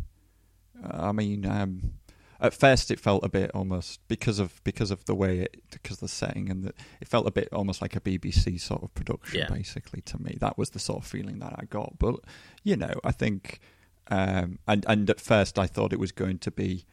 I 0.85 1.13
mean, 1.13 1.47
um, 1.47 1.93
at 2.41 2.53
first 2.55 2.91
it 2.91 2.99
felt 2.99 3.25
a 3.25 3.29
bit 3.29 3.53
almost 3.55 4.01
because 4.09 4.41
of 4.41 4.61
because 4.65 4.91
of 4.91 5.05
the 5.05 5.15
way 5.15 5.39
it 5.41 5.63
because 5.71 5.99
of 5.99 6.01
the 6.01 6.09
setting 6.09 6.51
and 6.51 6.65
the, 6.65 6.75
it 7.01 7.07
felt 7.07 7.29
a 7.29 7.31
bit 7.31 7.49
almost 7.53 7.81
like 7.81 7.95
a 7.95 8.01
BBC 8.01 8.61
sort 8.61 8.83
of 8.83 8.93
production 8.95 9.39
Yeah. 9.39 9.49
basically 9.49 10.01
to 10.03 10.21
me. 10.21 10.37
That 10.41 10.59
was 10.59 10.71
the 10.71 10.81
sort 10.81 11.05
of 11.05 11.07
feeling 11.09 11.39
that 11.39 11.55
I 11.57 11.67
got. 11.67 11.99
But 12.01 12.17
you 12.65 12.77
know, 12.77 12.95
I 13.05 13.13
think 13.13 13.61
um, 14.11 14.59
and 14.67 14.85
and 14.89 15.09
at 15.09 15.21
first 15.21 15.57
I 15.57 15.69
thought 15.69 15.93
it 15.93 16.01
was 16.01 16.11
going 16.11 16.39
to 16.41 16.51
be. 16.51 16.85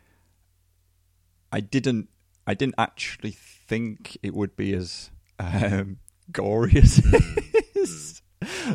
I 1.52 1.62
didn't. 1.62 2.10
I 2.50 2.56
didn't 2.56 2.76
actually 2.80 3.30
think 3.30 4.18
it 4.24 4.34
would 4.34 4.56
be 4.56 4.74
as 4.74 5.12
um, 5.38 6.00
gory 6.32 6.78
as 6.78 6.98
it 6.98 7.76
is. 7.76 8.24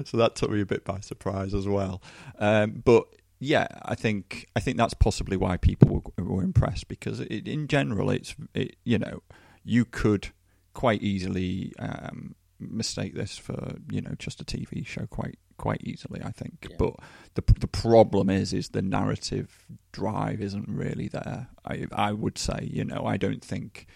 So 0.04 0.16
that 0.16 0.36
took 0.36 0.50
me 0.50 0.60
a 0.60 0.66
bit 0.66 0.84
by 0.84 1.00
surprise 1.00 1.52
as 1.52 1.66
well. 1.66 2.00
Um, 2.38 2.82
but 2.84 3.08
yeah, 3.40 3.66
I 3.82 3.96
think 3.96 4.46
I 4.54 4.60
think 4.60 4.76
that's 4.76 4.94
possibly 4.94 5.36
why 5.36 5.56
people 5.56 5.88
were, 6.16 6.24
were 6.24 6.42
impressed 6.44 6.86
because 6.86 7.18
it, 7.18 7.48
in 7.48 7.66
general, 7.66 8.10
it's 8.10 8.36
it, 8.54 8.76
you 8.84 8.96
know 8.96 9.24
you 9.64 9.84
could 9.84 10.28
quite 10.72 11.02
easily 11.02 11.72
um, 11.80 12.36
mistake 12.58 13.14
this 13.14 13.36
for 13.36 13.76
you 13.90 14.00
know 14.00 14.14
just 14.18 14.40
a 14.40 14.44
TV 14.44 14.86
show 14.86 15.06
quite 15.06 15.38
quite 15.56 15.80
easily. 15.84 16.20
I 16.24 16.30
think, 16.30 16.66
Yeah. 16.70 16.76
but 16.78 16.96
the 17.34 17.42
the 17.60 17.66
problem 17.68 18.30
is 18.30 18.52
is 18.52 18.70
the 18.70 18.82
narrative 18.82 19.66
drive 19.92 20.40
isn't 20.40 20.68
really 20.68 21.08
there. 21.08 21.48
I 21.64 21.86
I 21.92 22.12
would 22.12 22.38
say 22.38 22.68
you 22.70 22.84
know 22.84 23.04
I 23.06 23.16
don't 23.16 23.44
think 23.44 23.86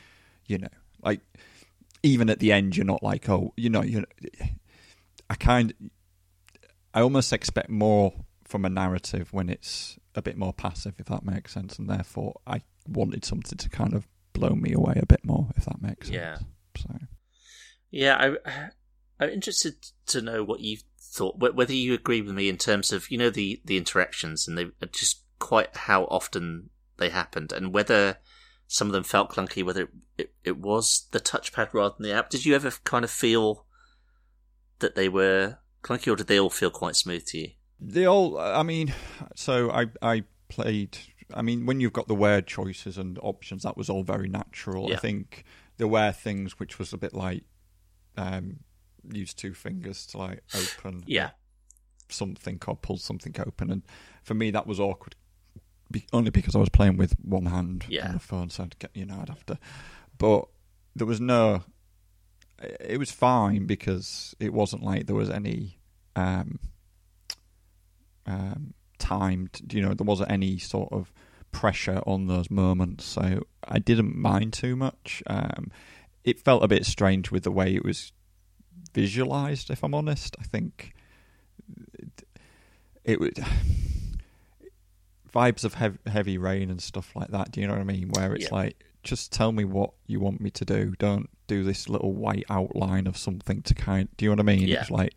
you 0.46 0.58
know 0.58 0.68
like 1.02 1.20
even 2.02 2.30
at 2.30 2.38
the 2.38 2.52
end 2.52 2.76
you're 2.76 2.86
not 2.86 3.02
like 3.02 3.28
oh 3.28 3.52
you 3.56 3.70
know 3.70 3.82
you 3.82 4.04
I 5.30 5.34
kind 5.34 5.72
I 6.94 7.00
almost 7.02 7.32
expect 7.32 7.68
more 7.70 8.12
from 8.44 8.64
a 8.64 8.68
narrative 8.70 9.32
when 9.32 9.48
it's 9.50 9.98
a 10.14 10.22
bit 10.22 10.36
more 10.36 10.52
passive 10.52 10.94
if 10.98 11.06
that 11.06 11.24
makes 11.24 11.52
sense 11.52 11.78
and 11.78 11.88
therefore 11.88 12.40
I 12.46 12.62
wanted 12.88 13.24
something 13.24 13.58
to 13.58 13.68
kind 13.68 13.92
of 13.94 14.08
blow 14.32 14.50
me 14.50 14.72
away 14.72 14.94
a 15.02 15.06
bit 15.06 15.24
more 15.24 15.48
if 15.56 15.64
that 15.66 15.82
makes 15.82 16.08
sense. 16.08 16.16
Yeah. 16.16 16.38
So 16.76 16.94
Yeah, 17.90 18.36
I, 18.46 18.70
I'm 19.20 19.30
interested 19.30 19.74
to 20.06 20.22
know 20.22 20.44
what 20.44 20.60
you 20.60 20.78
thought, 21.00 21.38
whether 21.38 21.72
you 21.72 21.94
agree 21.94 22.22
with 22.22 22.34
me 22.34 22.48
in 22.48 22.56
terms 22.56 22.92
of 22.92 23.10
you 23.10 23.18
know 23.18 23.30
the 23.30 23.60
the 23.64 23.76
interactions 23.76 24.46
and 24.46 24.56
they 24.56 24.66
uh, 24.82 24.86
just 24.92 25.22
quite 25.38 25.74
how 25.76 26.04
often 26.04 26.70
they 26.98 27.08
happened, 27.08 27.52
and 27.52 27.72
whether 27.72 28.18
some 28.66 28.88
of 28.88 28.92
them 28.92 29.04
felt 29.04 29.30
clunky, 29.30 29.64
whether 29.64 29.82
it, 29.82 29.90
it, 30.18 30.32
it 30.44 30.56
was 30.58 31.06
the 31.12 31.20
touchpad 31.20 31.72
rather 31.72 31.94
than 31.98 32.08
the 32.08 32.14
app. 32.14 32.28
Did 32.30 32.44
you 32.44 32.54
ever 32.54 32.70
kind 32.84 33.04
of 33.04 33.10
feel 33.10 33.64
that 34.78 34.94
they 34.94 35.08
were 35.08 35.58
clunky, 35.82 36.12
or 36.12 36.16
did 36.16 36.26
they 36.26 36.38
all 36.38 36.50
feel 36.50 36.70
quite 36.70 36.96
smooth 36.96 37.24
to 37.26 37.38
you? 37.38 37.48
They 37.80 38.06
all. 38.06 38.38
I 38.38 38.62
mean, 38.62 38.94
so 39.34 39.70
I 39.70 39.86
I 40.02 40.24
played. 40.48 40.98
I 41.34 41.42
mean, 41.42 41.66
when 41.66 41.80
you've 41.80 41.92
got 41.92 42.08
the 42.08 42.14
word 42.14 42.46
choices 42.46 42.96
and 42.98 43.18
options, 43.22 43.62
that 43.62 43.76
was 43.76 43.90
all 43.90 44.02
very 44.02 44.28
natural. 44.28 44.88
Yeah. 44.88 44.96
I 44.96 44.98
think 44.98 45.44
there 45.76 45.88
were 45.88 46.12
things 46.12 46.58
which 46.58 46.78
was 46.78 46.92
a 46.92 46.98
bit 46.98 47.14
like 47.14 47.44
um, 48.18 48.58
use 49.10 49.32
two 49.32 49.54
fingers 49.54 50.04
to 50.08 50.18
like 50.18 50.42
open 50.54 51.02
Yeah, 51.06 51.30
something 52.10 52.60
or 52.66 52.76
pull 52.76 52.98
something 52.98 53.34
open, 53.46 53.70
and 53.70 53.82
for 54.22 54.34
me 54.34 54.50
that 54.50 54.66
was 54.66 54.78
awkward. 54.80 55.14
Be- 55.90 56.06
only 56.12 56.30
because 56.30 56.54
I 56.54 56.58
was 56.58 56.68
playing 56.68 56.98
with 56.98 57.14
one 57.22 57.46
hand 57.46 57.86
Yeah. 57.88 58.08
on 58.08 58.12
the 58.12 58.18
phone, 58.18 58.50
so 58.50 58.64
I'd 58.64 58.78
get, 58.78 58.90
you 58.94 59.06
know 59.06 59.20
I'd 59.22 59.30
have 59.30 59.46
to. 59.46 59.58
But 60.18 60.46
there 60.94 61.06
was 61.06 61.20
no. 61.20 61.62
It 62.80 62.98
was 62.98 63.10
fine 63.12 63.66
because 63.66 64.34
it 64.40 64.52
wasn't 64.52 64.82
like 64.82 65.06
there 65.06 65.14
was 65.16 65.30
any 65.30 65.78
um, 66.16 66.58
um, 68.26 68.74
timed. 68.98 69.72
You 69.72 69.82
know, 69.82 69.94
there 69.94 70.04
wasn't 70.04 70.30
any 70.30 70.58
sort 70.58 70.92
of 70.92 71.12
pressure 71.52 72.02
on 72.06 72.26
those 72.26 72.50
moments, 72.50 73.04
so 73.04 73.42
I 73.66 73.78
didn't 73.78 74.16
mind 74.16 74.52
too 74.52 74.76
much. 74.76 75.22
Um, 75.26 75.70
it 76.28 76.40
felt 76.40 76.62
a 76.62 76.68
bit 76.68 76.84
strange 76.84 77.30
with 77.30 77.44
the 77.44 77.50
way 77.52 77.74
it 77.74 77.84
was 77.84 78.12
visualized. 78.94 79.70
If 79.70 79.82
I'm 79.82 79.94
honest, 79.94 80.36
I 80.38 80.42
think 80.44 80.92
it, 81.98 82.22
it 83.04 83.20
would 83.20 83.38
vibes 85.32 85.64
of 85.64 85.74
heavy, 85.74 85.98
heavy 86.06 86.38
rain 86.38 86.70
and 86.70 86.80
stuff 86.80 87.14
like 87.14 87.28
that. 87.28 87.52
Do 87.52 87.60
you 87.60 87.66
know 87.66 87.74
what 87.74 87.80
I 87.80 87.84
mean? 87.84 88.10
Where 88.10 88.34
it's 88.34 88.46
Yeah. 88.46 88.54
like, 88.54 88.84
just 89.02 89.32
tell 89.32 89.52
me 89.52 89.64
what 89.64 89.92
you 90.06 90.20
want 90.20 90.40
me 90.40 90.50
to 90.50 90.64
do. 90.64 90.94
Don't 90.98 91.28
do 91.46 91.62
this 91.64 91.88
little 91.88 92.12
white 92.12 92.44
outline 92.50 93.06
of 93.06 93.16
something 93.16 93.62
to 93.62 93.74
kind. 93.74 94.08
Do 94.16 94.24
you 94.24 94.30
know 94.30 94.42
what 94.42 94.50
I 94.52 94.56
mean? 94.56 94.68
Yeah. 94.68 94.80
It's 94.80 94.90
like 94.90 95.14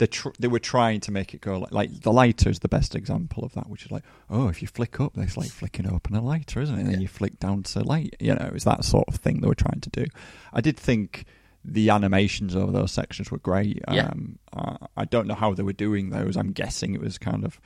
they 0.00 0.06
tr- 0.06 0.30
they 0.38 0.48
were 0.48 0.58
trying 0.58 0.98
to 0.98 1.12
make 1.12 1.34
it 1.34 1.42
go 1.42 1.58
like, 1.58 1.72
like 1.72 2.00
the 2.00 2.12
lighter 2.12 2.48
is 2.48 2.60
the 2.60 2.68
best 2.68 2.94
example 2.94 3.44
of 3.44 3.52
that, 3.52 3.68
which 3.68 3.84
is 3.84 3.90
like, 3.90 4.02
oh, 4.30 4.48
if 4.48 4.62
you 4.62 4.66
flick 4.66 4.98
up, 4.98 5.12
it's 5.18 5.36
like 5.36 5.50
flicking 5.50 5.86
open 5.86 6.16
a 6.16 6.22
lighter, 6.22 6.62
isn't 6.62 6.74
it? 6.74 6.80
And 6.80 6.90
then 6.90 7.02
you 7.02 7.06
flick 7.06 7.38
down 7.38 7.62
to 7.64 7.84
light. 7.84 8.16
You 8.18 8.34
know, 8.34 8.50
it's 8.54 8.64
that 8.64 8.82
sort 8.82 9.06
of 9.08 9.16
thing 9.16 9.40
they 9.40 9.46
were 9.46 9.54
trying 9.54 9.82
to 9.82 9.90
do. 9.90 10.06
I 10.54 10.62
did 10.62 10.78
think 10.78 11.26
the 11.62 11.90
animations 11.90 12.56
over 12.56 12.72
those 12.72 12.92
sections 12.92 13.30
were 13.30 13.38
great. 13.38 13.82
Yeah. 13.92 14.06
Um, 14.06 14.38
uh, 14.54 14.86
I 14.96 15.04
don't 15.04 15.26
know 15.26 15.34
how 15.34 15.52
they 15.52 15.62
were 15.62 15.74
doing 15.74 16.08
those. 16.08 16.34
I'm 16.34 16.52
guessing 16.52 16.94
it 16.94 17.02
was 17.02 17.18
kind 17.18 17.44
of 17.44 17.60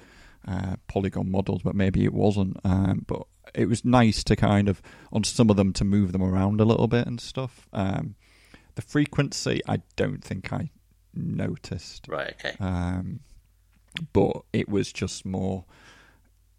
uh, 0.48 0.74
polygon 0.88 1.30
models, 1.30 1.62
but 1.62 1.76
maybe 1.76 2.04
it 2.04 2.12
wasn't. 2.12 2.56
Um, 2.64 3.04
but 3.06 3.22
it 3.54 3.68
was 3.68 3.84
nice 3.84 4.24
to 4.24 4.34
kind 4.34 4.68
of 4.68 4.82
on 5.12 5.22
some 5.22 5.50
of 5.50 5.56
them 5.56 5.72
to 5.74 5.84
move 5.84 6.10
them 6.10 6.24
around 6.24 6.60
a 6.60 6.64
little 6.64 6.88
bit 6.88 7.06
and 7.06 7.20
stuff. 7.20 7.68
Um, 7.72 8.16
the 8.74 8.82
frequency, 8.82 9.62
I 9.68 9.82
don't 9.94 10.24
think 10.24 10.52
I 10.52 10.70
noticed. 11.16 12.06
Right. 12.08 12.34
Okay. 12.38 12.56
Um, 12.60 13.20
but 14.12 14.42
it 14.52 14.68
was 14.68 14.92
just 14.92 15.24
more. 15.24 15.64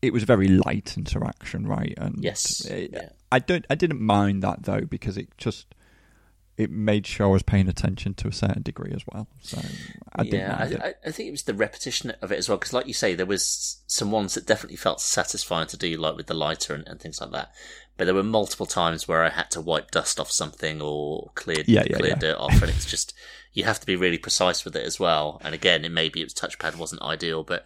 It 0.01 0.13
was 0.13 0.23
a 0.23 0.25
very 0.27 0.47
light 0.47 0.95
interaction, 0.97 1.67
right? 1.67 1.93
And 1.97 2.23
Yes, 2.23 2.65
it- 2.65 2.91
yeah. 2.93 3.09
I 3.31 3.39
don't. 3.39 3.65
I 3.69 3.75
didn't 3.75 4.01
mind 4.01 4.43
that 4.43 4.63
though 4.63 4.81
because 4.81 5.17
it 5.17 5.29
just 5.37 5.65
it 6.57 6.71
made 6.71 7.05
sure 7.05 7.25
I 7.27 7.29
was 7.29 7.43
paying 7.43 7.67
attention 7.67 8.13
to 8.13 8.29
a 8.29 8.31
certain 8.31 8.61
degree 8.61 8.93
as 8.95 9.03
well. 9.11 9.27
So 9.41 9.59
I 10.15 10.23
didn't 10.23 10.39
yeah, 10.39 10.55
mind 10.57 10.71
it. 10.73 10.81
I, 10.81 10.87
I, 10.87 10.93
I 11.07 11.11
think 11.11 11.27
it 11.27 11.31
was 11.31 11.43
the 11.43 11.53
repetition 11.53 12.13
of 12.21 12.31
it 12.31 12.37
as 12.37 12.47
well. 12.47 12.57
Because, 12.57 12.71
like 12.71 12.87
you 12.87 12.93
say, 12.93 13.13
there 13.13 13.25
was 13.25 13.81
some 13.87 14.09
ones 14.09 14.35
that 14.35 14.47
definitely 14.47 14.77
felt 14.77 15.01
satisfying 15.01 15.67
to 15.67 15.77
do, 15.77 15.97
like 15.97 16.15
with 16.15 16.27
the 16.27 16.33
lighter 16.33 16.73
and, 16.73 16.87
and 16.87 17.01
things 17.01 17.19
like 17.19 17.31
that. 17.31 17.51
But 17.97 18.05
there 18.05 18.13
were 18.15 18.23
multiple 18.23 18.65
times 18.65 19.05
where 19.05 19.21
I 19.23 19.29
had 19.29 19.51
to 19.51 19.59
wipe 19.61 19.91
dust 19.91 20.17
off 20.17 20.31
something 20.31 20.81
or 20.81 21.31
clear 21.35 21.63
Yeah, 21.67 21.83
yeah, 21.89 21.97
clear 21.97 22.09
yeah. 22.11 22.15
dirt 22.19 22.37
off, 22.37 22.61
and 22.61 22.69
it's 22.71 22.85
just 22.85 23.13
you 23.55 23.63
have 23.63 23.79
to 23.79 23.85
be 23.87 23.95
really 23.95 24.19
precise 24.19 24.63
with 24.63 24.75
it 24.75 24.85
as 24.85 24.99
well. 24.99 25.41
And 25.43 25.55
again, 25.55 25.85
it 25.85 25.91
maybe 25.91 26.21
its 26.21 26.33
touchpad 26.33 26.75
wasn't 26.75 27.01
ideal, 27.01 27.43
but 27.43 27.65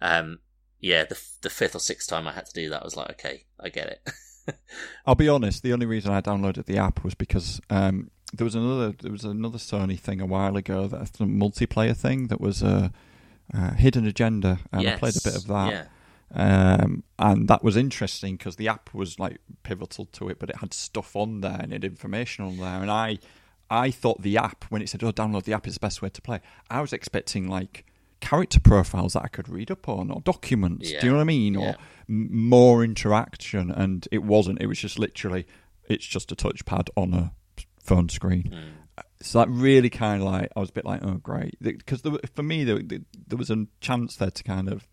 um, 0.00 0.40
yeah, 0.80 1.04
the 1.04 1.20
the 1.42 1.50
fifth 1.50 1.76
or 1.76 1.78
sixth 1.78 2.08
time 2.08 2.26
I 2.26 2.32
had 2.32 2.46
to 2.46 2.52
do 2.52 2.70
that, 2.70 2.80
I 2.80 2.84
was 2.84 2.96
like, 2.96 3.10
okay, 3.10 3.44
I 3.60 3.68
get 3.68 3.86
it. 3.86 4.56
I'll 5.06 5.14
be 5.14 5.28
honest. 5.28 5.62
The 5.62 5.74
only 5.74 5.86
reason 5.86 6.10
I 6.10 6.22
downloaded 6.22 6.64
the 6.64 6.78
app 6.78 7.04
was 7.04 7.14
because 7.14 7.60
um, 7.68 8.10
there 8.32 8.46
was 8.46 8.54
another 8.54 8.92
there 8.92 9.12
was 9.12 9.24
another 9.24 9.58
Sony 9.58 10.00
thing 10.00 10.22
a 10.22 10.26
while 10.26 10.56
ago 10.56 10.88
that 10.88 11.00
a 11.00 11.24
multiplayer 11.24 11.96
thing 11.96 12.28
that 12.28 12.40
was 12.40 12.62
a, 12.62 12.90
uh 13.54 13.74
hidden 13.74 14.06
agenda, 14.06 14.58
and 14.72 14.88
I 14.88 14.96
played 14.96 15.16
a 15.16 15.22
bit 15.22 15.36
of 15.36 15.46
that. 15.48 15.70
Yeah. 15.70 15.84
Um, 16.34 17.04
and 17.18 17.46
that 17.48 17.62
was 17.62 17.76
interesting 17.76 18.36
because 18.36 18.56
the 18.56 18.68
app 18.68 18.92
was 18.92 19.18
like 19.18 19.38
pivotal 19.62 20.06
to 20.06 20.28
it, 20.28 20.38
but 20.38 20.50
it 20.50 20.56
had 20.56 20.74
stuff 20.74 21.14
on 21.14 21.40
there 21.40 21.58
and 21.60 21.72
it 21.72 21.82
had 21.82 21.84
information 21.84 22.44
on 22.44 22.56
there. 22.56 22.82
And 22.82 22.90
I, 22.90 23.18
I 23.70 23.90
thought 23.90 24.22
the 24.22 24.36
app 24.38 24.64
when 24.68 24.82
it 24.82 24.88
said, 24.88 25.02
"Oh, 25.02 25.12
download 25.12 25.44
the 25.44 25.52
app 25.52 25.66
is 25.66 25.74
the 25.74 25.80
best 25.80 26.02
way 26.02 26.08
to 26.08 26.22
play," 26.22 26.40
I 26.70 26.80
was 26.80 26.92
expecting 26.92 27.48
like 27.48 27.84
character 28.20 28.60
profiles 28.60 29.12
that 29.12 29.22
I 29.22 29.28
could 29.28 29.48
read 29.48 29.70
up 29.70 29.88
on 29.88 30.10
or 30.10 30.20
documents. 30.20 30.90
Yeah. 30.90 31.00
Do 31.00 31.06
you 31.06 31.12
know 31.12 31.18
what 31.18 31.22
I 31.22 31.26
mean? 31.26 31.54
Yeah. 31.54 31.60
Or 31.60 31.76
m- 32.08 32.28
more 32.48 32.84
interaction, 32.84 33.70
and 33.70 34.06
it 34.10 34.22
wasn't. 34.22 34.60
It 34.60 34.66
was 34.66 34.78
just 34.78 34.98
literally, 34.98 35.46
it's 35.88 36.06
just 36.06 36.32
a 36.32 36.36
touchpad 36.36 36.88
on 36.96 37.14
a 37.14 37.32
phone 37.80 38.08
screen. 38.08 38.50
Mm. 38.52 39.04
So 39.20 39.38
that 39.38 39.48
really 39.48 39.90
kind 39.90 40.22
of 40.22 40.28
like 40.28 40.50
I 40.56 40.60
was 40.60 40.70
a 40.70 40.72
bit 40.72 40.84
like, 40.84 41.02
oh 41.02 41.14
great, 41.14 41.56
because 41.60 42.02
for 42.34 42.42
me 42.42 42.64
there, 42.64 42.80
there 42.82 43.38
was 43.38 43.50
a 43.50 43.66
chance 43.80 44.16
there 44.16 44.30
to 44.30 44.42
kind 44.42 44.68
of 44.68 44.86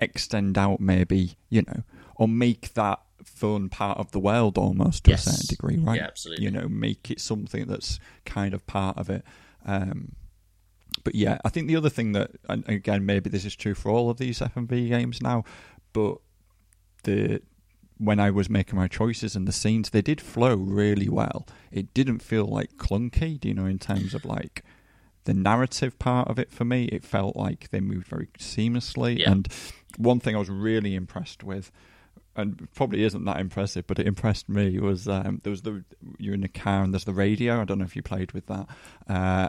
extend 0.00 0.56
out 0.56 0.78
maybe 0.80 1.36
you 1.48 1.60
know 1.62 1.82
or 2.14 2.28
make 2.28 2.72
that 2.74 3.00
fun 3.24 3.68
part 3.68 3.98
of 3.98 4.10
the 4.12 4.20
world 4.20 4.56
almost 4.58 5.04
to 5.04 5.10
Yes. 5.10 5.26
a 5.26 5.30
certain 5.30 5.46
degree, 5.48 5.76
right? 5.76 5.96
Yeah, 5.96 6.06
absolutely. 6.06 6.44
You 6.44 6.50
know, 6.50 6.68
make 6.68 7.10
it 7.10 7.20
something 7.20 7.66
that's 7.66 7.98
kind 8.24 8.54
of 8.54 8.66
part 8.66 8.96
of 8.96 9.10
it. 9.10 9.24
Um, 9.64 10.12
but 11.04 11.14
yeah, 11.14 11.38
I 11.44 11.48
think 11.48 11.68
the 11.68 11.76
other 11.76 11.90
thing 11.90 12.12
that, 12.12 12.32
and 12.48 12.68
again, 12.68 13.04
maybe 13.06 13.30
this 13.30 13.44
is 13.44 13.54
true 13.56 13.74
for 13.74 13.90
all 13.90 14.10
of 14.10 14.18
these 14.18 14.40
FMV 14.40 14.88
games 14.88 15.22
now, 15.22 15.44
but 15.92 16.18
the 17.04 17.42
when 17.98 18.20
I 18.20 18.30
was 18.30 18.48
making 18.48 18.78
my 18.78 18.86
choices 18.86 19.34
and 19.34 19.46
the 19.48 19.52
scenes, 19.52 19.90
they 19.90 20.02
did 20.02 20.20
flow 20.20 20.54
really 20.54 21.08
well. 21.08 21.48
It 21.72 21.92
didn't 21.94 22.20
feel 22.20 22.46
like 22.46 22.76
clunky, 22.76 23.40
do 23.40 23.48
you 23.48 23.54
know, 23.54 23.66
in 23.66 23.80
terms 23.80 24.14
of 24.14 24.24
like 24.24 24.62
the 25.24 25.34
narrative 25.34 25.98
part 25.98 26.28
of 26.28 26.38
it 26.38 26.52
for 26.52 26.64
me. 26.64 26.84
It 26.84 27.04
felt 27.04 27.34
like 27.34 27.70
they 27.70 27.80
moved 27.80 28.06
very 28.06 28.28
seamlessly. 28.38 29.18
Yeah. 29.18 29.32
And 29.32 29.48
one 29.96 30.20
thing 30.20 30.36
I 30.36 30.38
was 30.38 30.48
really 30.48 30.94
impressed 30.94 31.42
with, 31.42 31.72
and 32.38 32.68
probably 32.74 33.02
isn't 33.02 33.24
that 33.24 33.40
impressive, 33.40 33.86
but 33.86 33.98
it 33.98 34.06
impressed 34.06 34.48
me 34.48 34.78
was 34.78 35.08
um, 35.08 35.40
there 35.42 35.50
was 35.50 35.62
the 35.62 35.84
you're 36.18 36.34
in 36.34 36.44
a 36.44 36.48
car 36.48 36.84
and 36.84 36.94
there's 36.94 37.04
the 37.04 37.12
radio. 37.12 37.60
I 37.60 37.64
don't 37.64 37.78
know 37.78 37.84
if 37.84 37.96
you 37.96 38.02
played 38.02 38.32
with 38.32 38.46
that, 38.46 38.66
uh, 39.08 39.48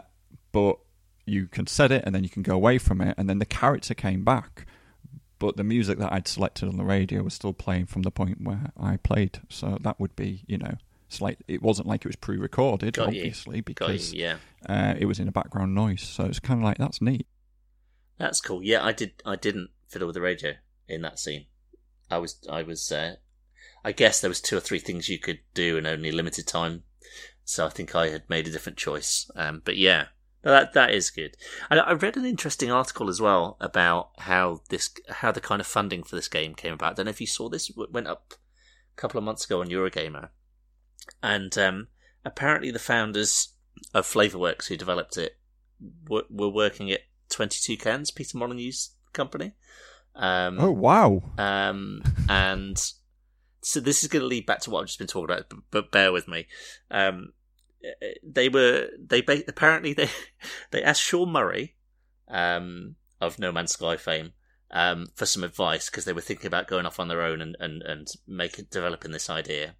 but 0.50 0.78
you 1.24 1.46
can 1.46 1.68
set 1.68 1.92
it 1.92 2.02
and 2.04 2.12
then 2.14 2.24
you 2.24 2.28
can 2.28 2.42
go 2.42 2.54
away 2.54 2.78
from 2.78 3.00
it, 3.00 3.14
and 3.16 3.30
then 3.30 3.38
the 3.38 3.46
character 3.46 3.94
came 3.94 4.24
back. 4.24 4.66
But 5.38 5.56
the 5.56 5.64
music 5.64 5.98
that 5.98 6.12
I'd 6.12 6.28
selected 6.28 6.68
on 6.68 6.76
the 6.76 6.84
radio 6.84 7.22
was 7.22 7.32
still 7.32 7.54
playing 7.54 7.86
from 7.86 8.02
the 8.02 8.10
point 8.10 8.42
where 8.42 8.72
I 8.78 8.96
played, 8.98 9.40
so 9.48 9.78
that 9.80 9.98
would 9.98 10.14
be, 10.16 10.42
you 10.46 10.58
know, 10.58 10.74
slight. 11.08 11.38
It 11.48 11.62
wasn't 11.62 11.88
like 11.88 12.04
it 12.04 12.08
was 12.08 12.16
pre-recorded, 12.16 12.94
Got 12.94 13.14
you. 13.14 13.20
obviously, 13.20 13.58
Got 13.58 13.64
because 13.64 14.12
you, 14.12 14.22
yeah. 14.24 14.36
uh, 14.68 14.94
it 14.98 15.06
was 15.06 15.18
in 15.18 15.28
a 15.28 15.32
background 15.32 15.74
noise. 15.74 16.02
So 16.02 16.24
it's 16.24 16.40
kind 16.40 16.60
of 16.60 16.64
like 16.64 16.76
that's 16.76 17.00
neat. 17.00 17.26
That's 18.18 18.40
cool. 18.40 18.62
Yeah, 18.62 18.84
I 18.84 18.92
did. 18.92 19.12
I 19.24 19.36
didn't 19.36 19.70
fiddle 19.88 20.08
with 20.08 20.14
the 20.14 20.20
radio 20.20 20.54
in 20.88 21.02
that 21.02 21.18
scene. 21.18 21.46
I 22.10 22.18
was. 22.18 22.36
I 22.50 22.62
was. 22.62 22.90
Uh, 22.92 23.16
I 23.84 23.92
guess 23.92 24.20
there 24.20 24.30
was 24.30 24.40
two 24.40 24.56
or 24.56 24.60
three 24.60 24.78
things 24.78 25.08
you 25.08 25.18
could 25.18 25.40
do 25.54 25.76
in 25.78 25.86
only 25.86 26.12
limited 26.12 26.46
time. 26.46 26.82
So 27.44 27.66
I 27.66 27.70
think 27.70 27.94
I 27.94 28.08
had 28.10 28.28
made 28.28 28.46
a 28.46 28.50
different 28.50 28.78
choice. 28.78 29.30
Um, 29.34 29.62
but 29.64 29.76
yeah, 29.76 30.06
that 30.42 30.72
that 30.74 30.90
is 30.90 31.10
good. 31.10 31.36
And 31.68 31.80
I 31.80 31.92
read 31.92 32.16
an 32.16 32.24
interesting 32.24 32.70
article 32.70 33.08
as 33.08 33.20
well 33.20 33.56
about 33.60 34.10
how 34.18 34.62
this, 34.68 34.90
how 35.08 35.32
the 35.32 35.40
kind 35.40 35.60
of 35.60 35.66
funding 35.66 36.02
for 36.02 36.16
this 36.16 36.28
game 36.28 36.54
came 36.54 36.74
about. 36.74 36.92
I 36.92 36.94
don't 36.94 37.06
know 37.06 37.10
if 37.10 37.20
you 37.20 37.26
saw 37.26 37.48
this. 37.48 37.70
It 37.70 37.92
went 37.92 38.06
up 38.06 38.34
a 38.96 39.00
couple 39.00 39.18
of 39.18 39.24
months 39.24 39.44
ago 39.44 39.60
on 39.60 39.68
Eurogamer, 39.68 40.28
and 41.22 41.56
um, 41.58 41.88
apparently 42.24 42.70
the 42.70 42.78
founders 42.78 43.54
of 43.94 44.06
Flavourworks 44.06 44.66
who 44.68 44.76
developed 44.76 45.16
it 45.16 45.38
were, 46.08 46.24
were 46.28 46.48
working 46.48 46.90
at 46.90 47.00
22 47.30 47.76
Cans, 47.76 48.10
Peter 48.10 48.36
Molyneux's 48.36 48.90
company. 49.12 49.52
Um, 50.14 50.58
Oh 50.60 50.72
wow! 50.72 51.22
um, 51.38 52.02
and 52.28 52.76
so 53.62 53.80
this 53.80 54.02
is 54.02 54.08
going 54.08 54.22
to 54.22 54.26
lead 54.26 54.46
back 54.46 54.60
to 54.60 54.70
what 54.70 54.80
I've 54.80 54.86
just 54.86 54.98
been 54.98 55.06
talking 55.06 55.34
about, 55.34 55.52
but, 55.70 55.90
bear 55.90 56.12
with 56.12 56.28
me. 56.28 56.46
Um, 56.90 57.32
they 58.22 58.48
were 58.48 58.88
they 58.98 59.22
apparently 59.48 59.92
they 59.92 60.10
they 60.70 60.82
asked 60.82 61.02
Sean 61.02 61.30
Murray 61.30 61.76
um, 62.28 62.96
of 63.20 63.38
No 63.38 63.52
Man's 63.52 63.72
Sky 63.72 63.96
fame 63.96 64.32
um, 64.70 65.06
for 65.14 65.26
some 65.26 65.44
advice 65.44 65.88
because 65.88 66.04
they 66.04 66.12
were 66.12 66.20
thinking 66.20 66.46
about 66.46 66.68
going 66.68 66.86
off 66.86 67.00
on 67.00 67.08
their 67.08 67.22
own 67.22 67.40
and 67.40 67.56
and 67.60 67.82
and 67.82 68.08
making 68.26 68.66
developing 68.70 69.12
this 69.12 69.30
idea. 69.30 69.74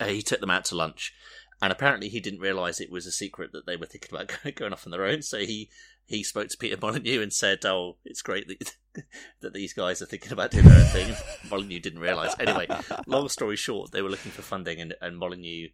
Uh, 0.00 0.06
he 0.06 0.22
took 0.22 0.40
them 0.40 0.50
out 0.50 0.64
to 0.66 0.76
lunch, 0.76 1.14
and 1.62 1.72
apparently 1.72 2.08
he 2.08 2.20
didn't 2.20 2.40
realize 2.40 2.80
it 2.80 2.90
was 2.92 3.06
a 3.06 3.12
secret 3.12 3.52
that 3.52 3.66
they 3.66 3.76
were 3.76 3.86
thinking 3.86 4.10
about 4.12 4.32
going 4.54 4.72
off 4.72 4.86
on 4.86 4.90
their 4.90 5.06
own. 5.06 5.22
So 5.22 5.38
he 5.38 5.70
he 6.08 6.24
spoke 6.24 6.48
to 6.48 6.56
Peter 6.56 6.78
Molyneux 6.80 7.20
and 7.22 7.32
said, 7.32 7.64
"Oh, 7.66 7.98
it's 8.04 8.22
great 8.22 8.48
that 8.48 8.74
that 9.40 9.52
these 9.52 9.74
guys 9.74 10.00
are 10.00 10.06
thinking 10.06 10.32
about 10.32 10.50
doing 10.50 10.64
their 10.64 10.78
own 10.78 10.86
thing." 10.86 11.14
Molyneux 11.50 11.80
didn't 11.80 12.00
realize. 12.00 12.34
Anyway, 12.40 12.66
long 13.06 13.28
story 13.28 13.56
short, 13.56 13.92
they 13.92 14.00
were 14.00 14.08
looking 14.08 14.32
for 14.32 14.42
funding, 14.42 14.80
and 14.80 14.94
and 15.02 15.18
Molyneux 15.18 15.68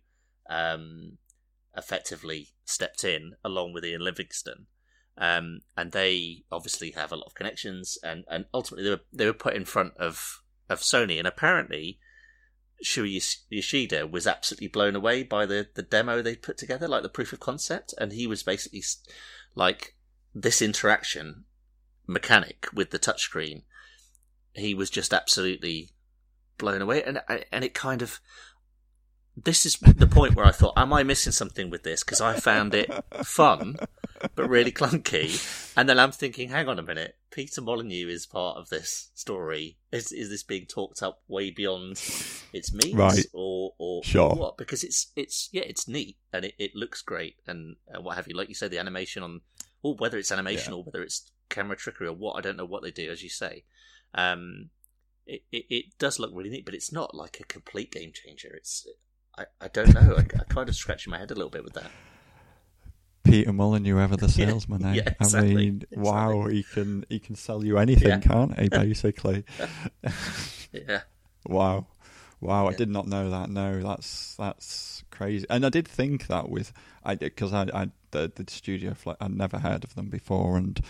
um, 0.50 1.18
effectively 1.76 2.48
stepped 2.64 3.04
in 3.04 3.34
along 3.44 3.72
with 3.72 3.84
Ian 3.84 4.02
Livingstone. 4.02 4.66
Um, 5.16 5.60
and 5.76 5.92
they 5.92 6.42
obviously 6.50 6.90
have 6.90 7.12
a 7.12 7.16
lot 7.16 7.26
of 7.26 7.36
connections, 7.36 7.96
and, 8.02 8.24
and 8.28 8.46
ultimately 8.52 8.82
they 8.82 8.90
were 8.90 9.04
they 9.12 9.26
were 9.26 9.32
put 9.32 9.54
in 9.54 9.64
front 9.64 9.96
of, 9.96 10.42
of 10.68 10.80
Sony, 10.80 11.18
and 11.18 11.28
apparently 11.28 12.00
Shuhei 12.84 13.14
Yosh- 13.14 13.42
Yoshida 13.50 14.08
was 14.08 14.26
absolutely 14.26 14.66
blown 14.66 14.96
away 14.96 15.22
by 15.22 15.46
the, 15.46 15.68
the 15.76 15.84
demo 15.84 16.20
they 16.20 16.34
put 16.34 16.58
together, 16.58 16.88
like 16.88 17.04
the 17.04 17.08
proof 17.08 17.32
of 17.32 17.38
concept, 17.38 17.94
and 17.98 18.12
he 18.12 18.26
was 18.26 18.42
basically 18.42 18.82
like 19.54 19.94
this 20.34 20.60
interaction 20.62 21.44
mechanic 22.06 22.66
with 22.72 22.90
the 22.90 22.98
touchscreen. 22.98 23.62
He 24.52 24.74
was 24.74 24.90
just 24.90 25.12
absolutely 25.12 25.90
blown 26.58 26.82
away, 26.82 27.02
and 27.02 27.20
and 27.52 27.64
it 27.64 27.74
kind 27.74 28.02
of 28.02 28.20
this 29.36 29.66
is 29.66 29.76
the 29.78 30.06
point 30.06 30.36
where 30.36 30.46
I 30.46 30.52
thought, 30.52 30.74
am 30.76 30.92
I 30.92 31.02
missing 31.02 31.32
something 31.32 31.68
with 31.68 31.82
this? 31.82 32.04
Because 32.04 32.20
I 32.20 32.38
found 32.38 32.72
it 32.72 32.88
fun, 33.24 33.74
but 34.36 34.48
really 34.48 34.70
clunky. 34.70 35.72
And 35.76 35.88
then 35.88 35.98
I'm 35.98 36.12
thinking, 36.12 36.50
hang 36.50 36.68
on 36.68 36.78
a 36.78 36.82
minute, 36.84 37.16
Peter 37.32 37.60
Molyneux 37.60 38.06
is 38.08 38.26
part 38.26 38.58
of 38.58 38.68
this 38.68 39.10
story. 39.14 39.76
Is 39.90 40.12
is 40.12 40.30
this 40.30 40.44
being 40.44 40.66
talked 40.66 41.02
up 41.02 41.20
way 41.26 41.50
beyond 41.50 42.00
its 42.52 42.72
means, 42.72 42.94
Right. 42.94 43.26
or 43.32 43.72
or 43.78 44.04
Sure. 44.04 44.36
what? 44.36 44.56
Because 44.56 44.84
it's 44.84 45.10
it's 45.16 45.48
yeah, 45.52 45.62
it's 45.62 45.88
neat 45.88 46.16
and 46.32 46.44
it, 46.44 46.54
it 46.58 46.70
looks 46.76 47.02
great 47.02 47.34
and, 47.48 47.74
and 47.88 48.04
what 48.04 48.14
have 48.14 48.28
you. 48.28 48.36
Like 48.36 48.48
you 48.48 48.54
said, 48.54 48.70
the 48.70 48.78
animation 48.78 49.24
on, 49.24 49.40
or 49.84 49.94
whether 49.94 50.18
it's 50.18 50.32
animation 50.32 50.72
Yeah. 50.72 50.78
or 50.78 50.82
whether 50.84 51.02
it's 51.02 51.30
camera 51.48 51.76
trickery 51.76 52.08
or 52.08 52.14
what, 52.14 52.36
I 52.36 52.40
don't 52.40 52.56
know 52.56 52.64
what 52.64 52.82
they 52.82 52.90
do, 52.90 53.08
as 53.10 53.22
you 53.22 53.28
say. 53.28 53.64
Um, 54.14 54.70
it, 55.26 55.42
it, 55.52 55.66
it 55.70 55.84
does 55.98 56.18
look 56.18 56.30
really 56.34 56.50
neat, 56.50 56.64
but 56.64 56.74
it's 56.74 56.90
not 56.92 57.14
like 57.14 57.38
a 57.38 57.44
complete 57.44 57.92
game 57.92 58.10
changer. 58.12 58.52
It's 58.56 58.86
I, 59.38 59.44
I 59.60 59.68
don't 59.68 59.94
know. 59.94 60.16
I, 60.16 60.20
I 60.20 60.44
kind 60.48 60.68
of 60.68 60.74
scratching 60.74 61.10
my 61.10 61.18
head 61.18 61.30
a 61.30 61.34
little 61.34 61.50
bit 61.50 61.64
with 61.64 61.74
that. 61.74 61.90
Peter 63.24 63.52
Molyneux 63.52 63.98
ever 63.98 64.16
the 64.16 64.28
salesman. 64.40 64.82
Yeah, 64.82 64.88
eh? 64.88 64.94
yeah, 64.94 65.12
exactly, 65.20 65.50
I 65.50 65.54
mean, 65.54 65.82
exactly. 65.90 65.98
wow, 65.98 66.46
he 66.46 66.62
can 66.62 67.04
he 67.08 67.18
can 67.18 67.34
sell 67.36 67.64
you 67.64 67.78
anything, 67.78 68.08
Yeah. 68.08 68.18
can't 68.20 68.58
he? 68.58 68.68
Basically, 68.84 69.44
Yeah. 70.72 71.02
wow, 71.46 71.86
wow. 72.40 72.68
I 72.68 72.74
did 72.74 72.88
not 72.90 73.06
know 73.06 73.30
that. 73.30 73.48
No, 73.50 73.82
that's 73.82 74.34
that's 74.36 75.04
crazy. 75.10 75.46
And 75.48 75.64
I 75.64 75.68
did 75.70 75.88
think 75.88 76.26
that 76.26 76.48
with 76.48 76.72
I 77.02 77.14
because 77.14 77.52
I, 77.52 77.62
I 77.74 77.90
the 78.14 78.32
the 78.34 78.50
studio 78.50 78.94
flat 78.94 79.16
I'd 79.20 79.36
never 79.36 79.58
heard 79.58 79.84
of 79.84 79.94
them 79.94 80.08
before, 80.08 80.56
and 80.56 80.80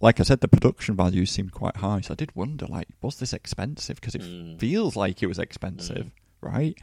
like 0.00 0.18
I 0.18 0.24
said, 0.24 0.40
the 0.40 0.48
production 0.48 0.96
value 0.96 1.26
seemed 1.26 1.52
quite 1.52 1.76
high. 1.76 2.00
So 2.00 2.12
I 2.14 2.16
did 2.16 2.34
wonder, 2.34 2.66
like, 2.66 2.88
was 3.02 3.18
this 3.20 3.32
expensive? 3.32 3.96
Because 4.00 4.14
it 4.16 4.22
Mm. 4.22 4.58
feels 4.58 4.96
like 4.96 5.22
it 5.22 5.26
was 5.28 5.38
expensive, 5.38 6.10
right? 6.40 6.76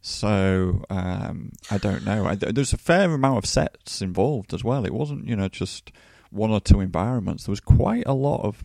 So 0.00 0.84
um, 0.90 1.52
I 1.70 1.78
don't 1.78 2.04
know. 2.04 2.24
I, 2.26 2.34
there's 2.36 2.72
a 2.72 2.78
fair 2.78 3.10
amount 3.12 3.38
of 3.38 3.46
sets 3.46 4.00
involved 4.00 4.54
as 4.54 4.64
well. 4.64 4.84
It 4.86 4.94
wasn't, 4.94 5.26
you 5.28 5.36
know, 5.36 5.48
just 5.48 5.92
one 6.30 6.50
or 6.50 6.60
two 6.60 6.80
environments. 6.80 7.44
There 7.44 7.52
was 7.52 7.60
quite 7.60 8.04
a 8.06 8.14
lot 8.14 8.42
of 8.42 8.64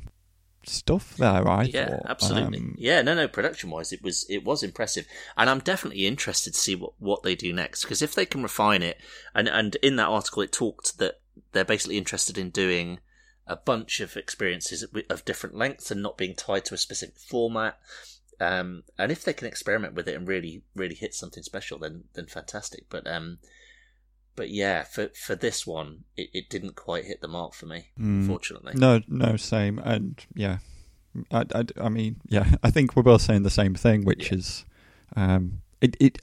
stuff 0.68 1.16
there. 1.18 1.48
I 1.48 1.64
yeah, 1.64 1.90
thought. 1.90 2.06
absolutely. 2.10 2.60
Um, 2.60 2.76
yeah, 2.78 3.02
no, 3.02 3.16
no. 3.16 3.28
Production 3.28 3.70
wise, 3.70 3.92
it 3.92 4.02
was 4.02 4.26
it 4.30 4.44
was 4.44 4.64
impressive, 4.64 5.08
and 5.38 5.50
I'm 5.50 5.60
definitely 5.60 6.06
interested 6.06 6.54
to 6.54 6.60
see 6.60 6.76
what 6.76 6.94
what 7.00 7.24
they 7.24 7.36
do 7.36 7.54
next. 7.54 7.84
Because 7.84 8.02
if 8.02 8.16
they 8.16 8.26
can 8.26 8.44
refine 8.44 8.82
it, 8.82 8.98
and 9.34 9.48
and 9.48 9.76
in 9.78 9.96
that 9.98 10.10
article, 10.10 10.42
it 10.42 10.52
talked 10.52 10.98
that 10.98 11.20
they're 11.52 11.66
basically 11.66 11.98
interested 11.98 12.38
in 12.38 12.50
doing 12.50 13.00
a 13.46 13.56
bunch 13.56 14.00
of 14.00 14.16
experiences 14.16 14.84
of- 14.84 14.96
of 15.10 15.26
different 15.26 15.56
lengths 15.56 15.92
and 15.92 16.02
not 16.02 16.18
being 16.18 16.36
tied 16.36 16.66
to 16.66 16.74
a 16.74 16.78
specific 16.78 17.18
format. 17.18 17.78
Um, 18.40 18.84
and 18.98 19.12
if 19.12 19.24
they 19.24 19.34
can 19.34 19.48
experiment 19.48 19.94
with 19.94 20.08
it 20.08 20.16
and 20.16 20.28
really 20.28 20.64
really 20.76 20.96
hit 20.96 21.14
something 21.14 21.44
special, 21.44 21.80
then 21.80 22.06
then 22.14 22.26
fantastic. 22.26 22.86
But 22.90 23.08
um, 23.08 23.40
but 24.36 24.50
yeah, 24.50 24.84
for 24.84 25.10
for 25.10 25.36
this 25.36 25.66
one, 25.68 26.04
it, 26.18 26.30
it 26.34 26.50
didn't 26.50 26.76
quite 26.76 27.06
hit 27.06 27.22
the 27.22 27.28
mark 27.28 27.54
for 27.54 27.66
me, 27.66 27.88
Mm. 28.00 28.22
unfortunately. 28.22 28.74
No, 28.76 29.02
no, 29.08 29.36
same. 29.38 29.80
And 29.80 30.24
yeah, 30.36 30.58
I, 31.32 31.46
I, 31.54 31.64
I 31.82 31.90
mean, 31.90 32.18
yeah, 32.28 32.56
I 32.64 32.72
think 32.72 32.96
we're 32.96 33.04
both 33.04 33.22
saying 33.22 33.44
the 33.44 33.50
same 33.50 33.76
thing, 33.76 34.04
which 34.06 34.32
Yeah. 34.32 34.38
is, 34.38 34.66
um, 35.16 35.62
it, 35.82 35.96
it, 36.00 36.20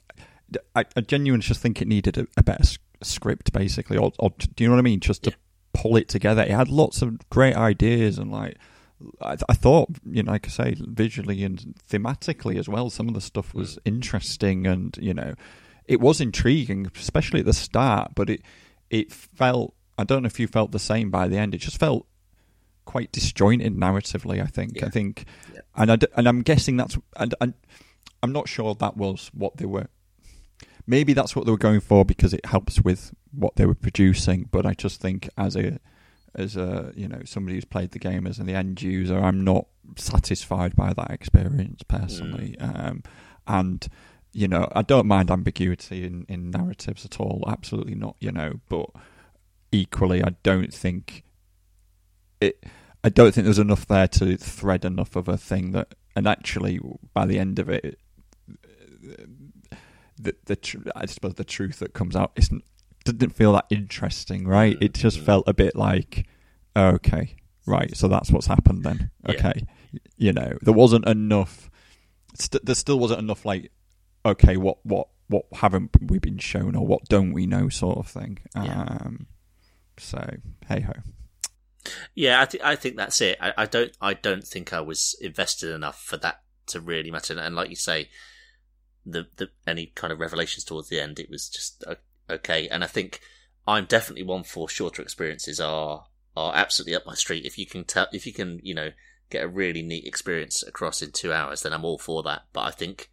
I, 0.74 0.84
I 0.96 1.00
genuinely 1.00 1.44
just 1.46 1.60
think 1.60 1.80
it 1.80 1.88
needed 1.88 2.18
a, 2.18 2.26
a 2.36 2.42
better 2.42 2.64
script, 3.02 3.52
basically, 3.52 3.96
or, 3.96 4.12
or 4.18 4.30
do 4.38 4.64
you 4.64 4.68
know 4.68 4.74
what 4.74 4.80
I 4.80 4.82
mean? 4.82 5.00
Just 5.00 5.22
to 5.24 5.30
Yeah. 5.30 5.36
pull 5.72 5.96
it 5.96 6.08
together. 6.08 6.42
It 6.42 6.50
had 6.50 6.68
lots 6.68 7.02
of 7.02 7.28
great 7.30 7.54
ideas 7.56 8.18
and 8.18 8.30
like. 8.32 8.56
I, 9.22 9.34
I 9.48 9.54
thought, 9.54 9.88
you 10.04 10.22
know, 10.22 10.32
like 10.32 10.44
I 10.46 10.50
say, 10.50 10.74
visually 10.78 11.42
and 11.42 11.74
thematically 11.90 12.58
as 12.58 12.68
well, 12.68 12.90
some 12.90 13.08
of 13.08 13.14
the 13.14 13.22
stuff 13.22 13.54
was 13.54 13.78
interesting 13.86 14.66
and, 14.66 14.94
you 15.00 15.14
know, 15.14 15.32
it 15.90 16.00
was 16.00 16.20
intriguing, 16.20 16.90
especially 16.96 17.40
at 17.40 17.46
the 17.46 17.52
start, 17.52 18.12
but 18.14 18.30
it 18.30 18.42
it 18.90 19.12
felt 19.12 19.74
I 19.98 20.04
don't 20.04 20.22
know 20.22 20.28
if 20.28 20.40
you 20.40 20.46
felt 20.46 20.70
the 20.72 20.78
same 20.78 21.10
by 21.10 21.28
the 21.28 21.36
end. 21.36 21.54
It 21.54 21.58
just 21.58 21.78
felt 21.78 22.06
quite 22.84 23.12
disjointed 23.12 23.74
narratively. 23.76 24.40
I 24.42 24.46
think. 24.46 24.76
Yeah. 24.76 24.86
I 24.86 24.90
think, 24.90 25.24
Yeah. 25.52 25.60
and 25.76 25.90
I 25.92 25.96
d- 25.96 26.06
and 26.16 26.26
I'm 26.28 26.42
guessing 26.42 26.76
that's 26.76 26.96
and, 27.16 27.34
and 27.40 27.54
I'm 28.22 28.32
not 28.32 28.48
sure 28.48 28.74
that 28.76 28.96
was 28.96 29.30
what 29.34 29.56
they 29.56 29.66
were. 29.66 29.88
Maybe 30.86 31.12
that's 31.12 31.36
what 31.36 31.44
they 31.44 31.52
were 31.52 31.58
going 31.68 31.80
for 31.80 32.04
because 32.04 32.32
it 32.34 32.46
helps 32.46 32.80
with 32.80 33.12
what 33.32 33.56
they 33.56 33.66
were 33.66 33.74
producing. 33.74 34.48
But 34.50 34.66
I 34.66 34.74
just 34.74 35.00
think 35.00 35.28
as 35.36 35.56
a 35.56 35.78
as 36.34 36.56
a 36.56 36.92
you 36.96 37.08
know 37.08 37.22
somebody 37.24 37.56
who's 37.56 37.64
played 37.64 37.90
the 37.90 37.98
game 37.98 38.26
as 38.26 38.38
the 38.38 38.54
end 38.54 38.80
user, 38.82 39.18
I'm 39.18 39.42
not 39.44 39.66
satisfied 39.96 40.76
by 40.76 40.92
that 40.94 41.10
experience 41.10 41.82
personally. 41.82 42.56
Um, 42.58 43.02
and 43.46 43.86
you 44.32 44.46
know, 44.48 44.68
I 44.74 44.82
don't 44.82 45.06
mind 45.06 45.30
ambiguity 45.30 46.04
in, 46.04 46.24
in 46.28 46.50
narratives 46.50 47.04
at 47.04 47.18
all. 47.20 47.44
Absolutely 47.48 47.94
not. 47.94 48.16
You 48.20 48.32
know, 48.32 48.60
but 48.68 48.90
equally, 49.72 50.22
I 50.22 50.34
don't 50.42 50.72
think 50.72 51.24
it. 52.40 52.64
I 53.02 53.08
don't 53.08 53.32
think 53.34 53.44
there's 53.46 53.58
enough 53.58 53.86
there 53.86 54.08
to 54.08 54.36
thread 54.36 54.84
enough 54.84 55.16
of 55.16 55.26
a 55.28 55.38
thing 55.38 55.70
that, 55.72 55.94
and 56.14 56.26
actually, 56.28 56.78
by 57.14 57.24
the 57.26 57.38
end 57.38 57.58
of 57.58 57.68
it, 57.70 57.98
the 60.18 60.34
the 60.44 60.56
tr- 60.56 60.78
I 60.94 61.06
suppose 61.06 61.34
the 61.34 61.44
truth 61.44 61.78
that 61.78 61.94
comes 61.94 62.14
out 62.16 62.32
isn't 62.36 62.64
didn't 63.04 63.30
feel 63.30 63.52
that 63.54 63.66
interesting, 63.70 64.46
right? 64.46 64.76
It 64.80 64.94
just 64.94 65.18
Mm. 65.20 65.24
felt 65.24 65.48
a 65.48 65.54
bit 65.54 65.74
like, 65.74 66.26
okay, 66.76 67.36
right, 67.66 67.96
so 67.96 68.08
that's 68.08 68.30
what's 68.30 68.46
happened 68.46 68.84
then. 68.84 69.10
Yeah. 69.26 69.34
Okay, 69.34 69.66
you 70.18 70.32
know, 70.32 70.58
there 70.60 70.74
wasn't 70.74 71.06
enough. 71.08 71.70
St- 72.38 72.64
there 72.64 72.74
still 72.74 72.98
wasn't 72.98 73.20
enough, 73.20 73.44
like, 73.46 73.72
okay, 74.24 74.56
what 74.56 74.78
what 74.84 75.08
what 75.28 75.46
haven't 75.52 75.90
we 76.00 76.18
been 76.18 76.38
shown 76.38 76.74
or 76.74 76.86
what 76.86 77.04
don't 77.08 77.32
we 77.32 77.46
know, 77.46 77.68
sort 77.68 77.98
of 77.98 78.08
thing. 78.08 78.38
Yeah. 78.54 78.82
Um, 78.82 79.26
so 79.96 80.36
hey 80.66 80.80
ho. 80.80 80.92
Yeah, 82.14 82.42
I, 82.42 82.44
th- 82.44 82.62
I 82.62 82.76
think 82.76 82.96
that's 82.96 83.20
it. 83.20 83.38
I, 83.40 83.52
I 83.56 83.66
don't 83.66 83.96
I 84.00 84.14
don't 84.14 84.44
think 84.44 84.72
I 84.72 84.80
was 84.80 85.16
invested 85.20 85.72
enough 85.72 86.02
for 86.02 86.16
that 86.18 86.42
to 86.66 86.80
really 86.80 87.10
matter. 87.10 87.38
And 87.38 87.54
like 87.54 87.70
you 87.70 87.76
say, 87.76 88.08
the 89.06 89.26
the 89.36 89.50
any 89.66 89.86
kind 89.86 90.12
of 90.12 90.20
revelations 90.20 90.64
towards 90.64 90.88
the 90.88 91.00
end, 91.00 91.18
it 91.18 91.30
was 91.30 91.48
just 91.48 91.84
o- 91.86 92.34
okay. 92.34 92.68
And 92.68 92.84
I 92.84 92.86
think 92.86 93.20
I'm 93.66 93.84
definitely 93.84 94.24
one 94.24 94.44
for 94.44 94.68
shorter 94.68 95.02
experiences 95.02 95.60
are 95.60 96.06
are 96.36 96.54
absolutely 96.54 96.96
up 96.96 97.06
my 97.06 97.14
street. 97.14 97.44
If 97.44 97.58
you 97.58 97.66
can 97.66 97.84
tell, 97.84 98.06
if 98.12 98.26
you 98.26 98.32
can, 98.32 98.60
you 98.62 98.74
know, 98.74 98.90
get 99.30 99.44
a 99.44 99.48
really 99.48 99.82
neat 99.82 100.06
experience 100.06 100.62
across 100.62 101.02
in 101.02 101.12
two 101.12 101.32
hours, 101.32 101.62
then 101.62 101.72
I'm 101.72 101.84
all 101.84 101.98
for 101.98 102.22
that. 102.24 102.42
But 102.52 102.62
I 102.62 102.70
think 102.70 103.10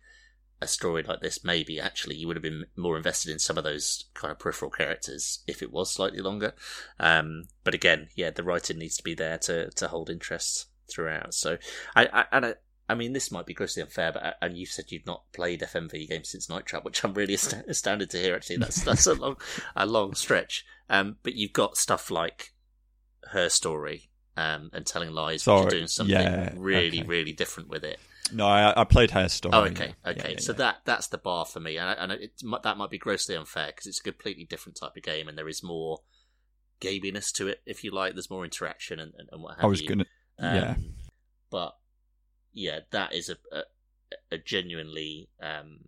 a 0.61 0.67
story 0.67 1.03
like 1.03 1.21
this, 1.21 1.43
maybe 1.43 1.79
actually 1.79 2.15
you 2.15 2.27
would 2.27 2.35
have 2.35 2.43
been 2.43 2.65
more 2.75 2.97
invested 2.97 3.31
in 3.31 3.39
some 3.39 3.57
of 3.57 3.63
those 3.63 4.05
kind 4.13 4.31
of 4.31 4.39
peripheral 4.39 4.71
characters 4.71 5.39
if 5.47 5.61
it 5.61 5.71
was 5.71 5.91
slightly 5.91 6.19
longer. 6.19 6.53
Um, 6.99 7.43
but 7.63 7.73
again, 7.73 8.07
yeah, 8.15 8.31
the 8.31 8.43
writing 8.43 8.79
needs 8.79 8.97
to 8.97 9.03
be 9.03 9.13
there 9.13 9.37
to 9.39 9.69
to 9.71 9.87
hold 9.87 10.09
interest 10.09 10.67
throughout. 10.91 11.33
So 11.33 11.57
I, 11.95 12.07
I 12.07 12.25
and 12.31 12.45
I, 12.47 12.53
I 12.89 12.95
mean 12.95 13.13
this 13.13 13.31
might 13.31 13.45
be 13.45 13.53
grossly 13.53 13.83
unfair, 13.83 14.11
but 14.11 14.35
and 14.41 14.57
you've 14.57 14.69
said 14.69 14.85
you've 14.89 15.05
not 15.05 15.31
played 15.31 15.61
FMV 15.61 16.09
games 16.09 16.29
since 16.29 16.49
Night 16.49 16.65
Trap, 16.65 16.83
which 16.83 17.03
I'm 17.03 17.13
really 17.13 17.33
ast- 17.35 17.53
astounded 17.67 18.09
to 18.11 18.17
hear. 18.17 18.35
Actually, 18.35 18.57
that's 18.57 18.83
that's 18.83 19.05
a 19.07 19.13
long 19.13 19.37
a 19.75 19.85
long 19.85 20.15
stretch. 20.15 20.65
Um, 20.89 21.17
but 21.21 21.35
you've 21.35 21.53
got 21.53 21.77
stuff 21.77 22.09
like 22.09 22.53
her 23.31 23.49
story. 23.49 24.09
Um, 24.39 24.69
and 24.71 24.85
telling 24.85 25.09
lies, 25.13 25.37
which 25.37 25.45
Sorry, 25.45 25.65
are 25.65 25.69
doing 25.71 25.87
something 25.87 26.13
yeah, 26.13 26.53
really, 26.55 26.99
okay. 26.99 27.07
really 27.07 27.33
different 27.33 27.69
with 27.69 27.83
it. 27.83 27.97
No, 28.33 28.47
I, 28.47 28.81
I 28.81 28.83
played 28.83 29.09
Story. 29.31 29.53
Oh, 29.53 29.61
okay, 29.65 29.93
yeah. 30.05 30.11
okay. 30.11 30.21
Yeah, 30.23 30.31
yeah, 30.31 30.39
so 30.39 30.51
yeah. 30.51 30.57
that 30.57 30.77
that's 30.85 31.07
the 31.07 31.17
bar 31.17 31.45
for 31.45 31.59
me, 31.59 31.77
and, 31.77 31.97
and 31.97 32.11
it, 32.23 32.31
mi- 32.43 32.57
that 32.63 32.77
might 32.77 32.89
be 32.89 32.97
grossly 32.97 33.35
unfair 33.35 33.67
because 33.67 33.85
it's 33.85 33.99
a 33.99 34.03
completely 34.03 34.45
different 34.45 34.77
type 34.79 34.95
of 34.95 35.03
game, 35.03 35.27
and 35.27 35.37
there 35.37 35.47
is 35.47 35.63
more 35.63 35.99
gaminess 36.81 37.31
to 37.33 37.47
it, 37.47 37.61
if 37.65 37.83
you 37.83 37.91
like. 37.91 38.13
There's 38.13 38.29
more 38.29 38.43
interaction 38.43 38.99
and, 38.99 39.13
and, 39.17 39.29
and 39.31 39.41
what 39.41 39.55
have 39.55 39.65
I 39.65 39.67
was 39.67 39.81
you. 39.81 39.89
gonna. 39.89 40.05
yeah. 40.39 40.71
Um, 40.71 40.93
But 41.49 41.75
yeah, 42.53 42.79
that 42.91 43.13
is 43.13 43.29
a 43.29 43.37
a, 43.51 43.63
a 44.31 44.37
genuinely 44.37 45.29
um, 45.41 45.79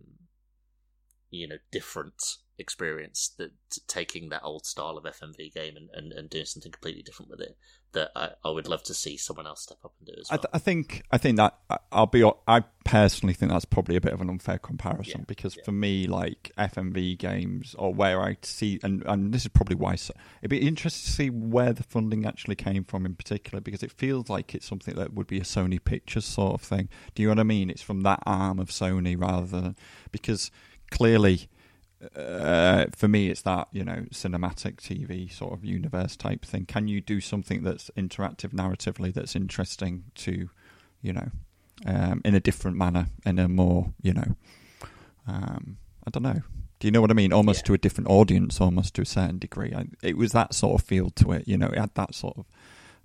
you 1.30 1.48
know 1.48 1.58
different 1.70 2.22
experience 2.58 3.34
that 3.38 3.52
taking 3.86 4.28
that 4.28 4.42
old 4.44 4.66
style 4.66 4.98
of 4.98 5.04
FMV 5.04 5.52
game 5.54 5.76
and, 5.76 5.88
and, 5.94 6.12
and 6.12 6.28
doing 6.28 6.44
something 6.44 6.70
completely 6.70 7.02
different 7.02 7.30
with 7.30 7.40
it 7.40 7.56
that 7.92 8.10
I, 8.14 8.30
I 8.44 8.50
would 8.50 8.68
love 8.68 8.82
to 8.84 8.94
see 8.94 9.16
someone 9.16 9.46
else 9.46 9.62
step 9.62 9.78
up 9.84 9.92
and 9.98 10.06
do 10.08 10.14
as 10.20 10.28
I, 10.30 10.34
well. 10.34 10.38
th- 10.42 10.50
I 10.52 10.58
think 10.58 11.02
I 11.10 11.18
think 11.18 11.36
that 11.38 11.56
I- 11.68 11.78
I'll 11.92 12.06
be. 12.06 12.24
I 12.46 12.60
personally 12.84 13.34
think 13.34 13.50
that's 13.52 13.64
probably 13.64 13.96
a 13.96 14.00
bit 14.00 14.12
of 14.12 14.20
an 14.20 14.28
unfair 14.30 14.58
comparison 14.58 15.20
Yeah, 15.20 15.24
because 15.26 15.56
yeah. 15.56 15.62
for 15.64 15.72
me, 15.72 16.06
like 16.06 16.52
FMV 16.56 17.18
games 17.18 17.74
or 17.78 17.92
where 17.92 18.20
I 18.20 18.36
see, 18.42 18.78
and 18.82 19.02
and 19.06 19.32
this 19.34 19.42
is 19.42 19.48
probably 19.48 19.76
why 19.76 19.96
so, 19.96 20.14
it'd 20.40 20.50
be 20.50 20.66
interesting 20.66 21.06
to 21.06 21.12
see 21.12 21.30
where 21.30 21.72
the 21.72 21.82
funding 21.82 22.24
actually 22.26 22.56
came 22.56 22.84
from 22.84 23.04
in 23.06 23.14
particular 23.14 23.60
because 23.60 23.82
it 23.82 23.92
feels 23.92 24.28
like 24.28 24.54
it's 24.54 24.66
something 24.66 24.94
that 24.94 25.12
would 25.12 25.26
be 25.26 25.38
a 25.38 25.42
Sony 25.44 25.82
Pictures 25.82 26.24
sort 26.24 26.54
of 26.54 26.62
thing. 26.62 26.88
Do 27.14 27.22
you 27.22 27.28
know 27.28 27.32
what 27.32 27.40
I 27.40 27.44
mean? 27.44 27.70
It's 27.70 27.82
from 27.82 28.02
that 28.02 28.22
arm 28.26 28.58
of 28.58 28.68
Sony 28.70 29.20
rather 29.20 29.46
than 29.46 29.76
because 30.12 30.50
clearly 30.90 31.48
uh, 32.16 32.86
for 32.94 33.08
me, 33.08 33.28
it's 33.28 33.42
that 33.42 33.68
you 33.72 33.84
know 33.84 34.06
cinematic 34.12 34.76
TV 34.76 35.30
sort 35.32 35.52
of 35.52 35.64
universe 35.64 36.16
type 36.16 36.44
thing. 36.44 36.66
Can 36.66 36.88
you 36.88 37.00
do 37.00 37.20
something 37.20 37.62
that's 37.62 37.90
interactive 37.96 38.50
narratively 38.52 39.12
that's 39.12 39.36
interesting 39.36 40.04
to, 40.16 40.48
you 41.02 41.12
know, 41.12 41.30
um, 41.86 42.22
in 42.24 42.34
a 42.34 42.40
different 42.40 42.76
manner, 42.76 43.06
in 43.26 43.38
a 43.38 43.48
more 43.48 43.92
you 44.02 44.14
know, 44.14 44.36
um, 45.26 45.76
I 46.06 46.10
don't 46.10 46.22
know. 46.22 46.42
Do 46.78 46.86
you 46.86 46.92
know 46.92 47.02
what 47.02 47.10
I 47.10 47.14
mean? 47.14 47.32
Almost 47.32 47.60
Yeah. 47.60 47.66
to 47.66 47.74
a 47.74 47.78
different 47.78 48.08
audience, 48.08 48.58
almost 48.60 48.94
to 48.94 49.02
a 49.02 49.06
certain 49.06 49.38
degree. 49.38 49.72
I, 49.74 49.86
it 50.02 50.16
was 50.16 50.32
that 50.32 50.54
sort 50.54 50.80
of 50.80 50.86
feel 50.86 51.10
to 51.10 51.32
it. 51.32 51.46
You 51.46 51.58
know, 51.58 51.66
it 51.66 51.78
had 51.78 51.94
that 51.94 52.14
sort 52.14 52.38
of 52.38 52.46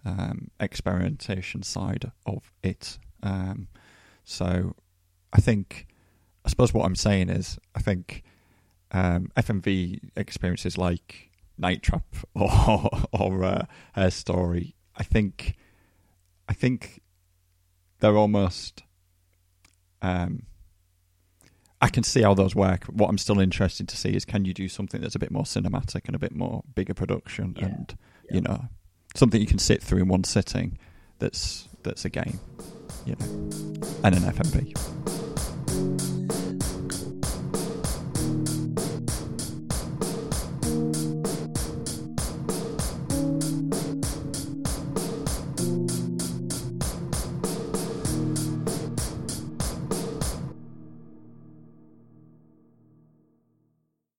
um, 0.05 0.49
experimentation 0.62 1.62
side 1.63 2.12
of 2.25 2.53
it. 2.63 2.97
Um, 3.21 3.67
so, 4.23 4.75
I 5.34 5.41
think, 5.41 5.88
I 6.45 6.49
suppose 6.49 6.73
what 6.73 6.86
I'm 6.86 6.95
saying 6.95 7.27
is, 7.29 7.60
I 7.75 7.81
think 7.81 8.23
um, 8.95 9.29
FMV 9.36 9.99
experiences 10.15 10.77
like 10.77 11.29
Night 11.58 11.81
Trap 11.84 12.05
or 12.34 12.89
or 13.12 13.43
uh, 13.43 13.65
Her 13.93 14.10
Story, 14.10 14.75
I 14.95 15.03
think, 15.03 15.55
I 16.47 16.53
think 16.53 17.01
they're 17.99 18.17
almost. 18.17 18.84
Um, 20.01 20.43
I 21.81 21.89
can 21.89 22.03
see 22.03 22.21
how 22.21 22.34
those 22.34 22.55
work. 22.55 22.86
What 22.86 23.10
I'm 23.10 23.17
still 23.17 23.39
interested 23.39 23.88
to 23.89 23.97
see 23.97 24.12
is 24.15 24.23
can 24.25 24.45
you 24.45 24.53
do 24.53 24.69
something 24.69 25.01
that's 25.01 25.15
a 25.15 25.19
bit 25.19 25.29
more 25.31 25.43
cinematic 25.43 26.05
and 26.08 26.15
a 26.15 26.19
bit 26.19 26.34
more 26.34 26.63
bigger 26.73 26.93
production, 26.93 27.55
Yeah. 27.58 27.65
and 27.65 27.97
Yeah. 28.29 28.36
you 28.36 28.41
know 28.41 28.65
something 29.13 29.39
you 29.41 29.47
can 29.47 29.60
sit 29.60 29.84
through 29.84 30.01
in 30.01 30.08
one 30.08 30.23
sitting. 30.23 30.77
That's 31.19 31.67
that's 31.84 32.05
a 32.05 32.10
game, 32.10 32.39
you 33.05 33.15
know, 33.19 33.25
and 34.03 34.15
an 34.15 34.23
FMV. 34.23 36.04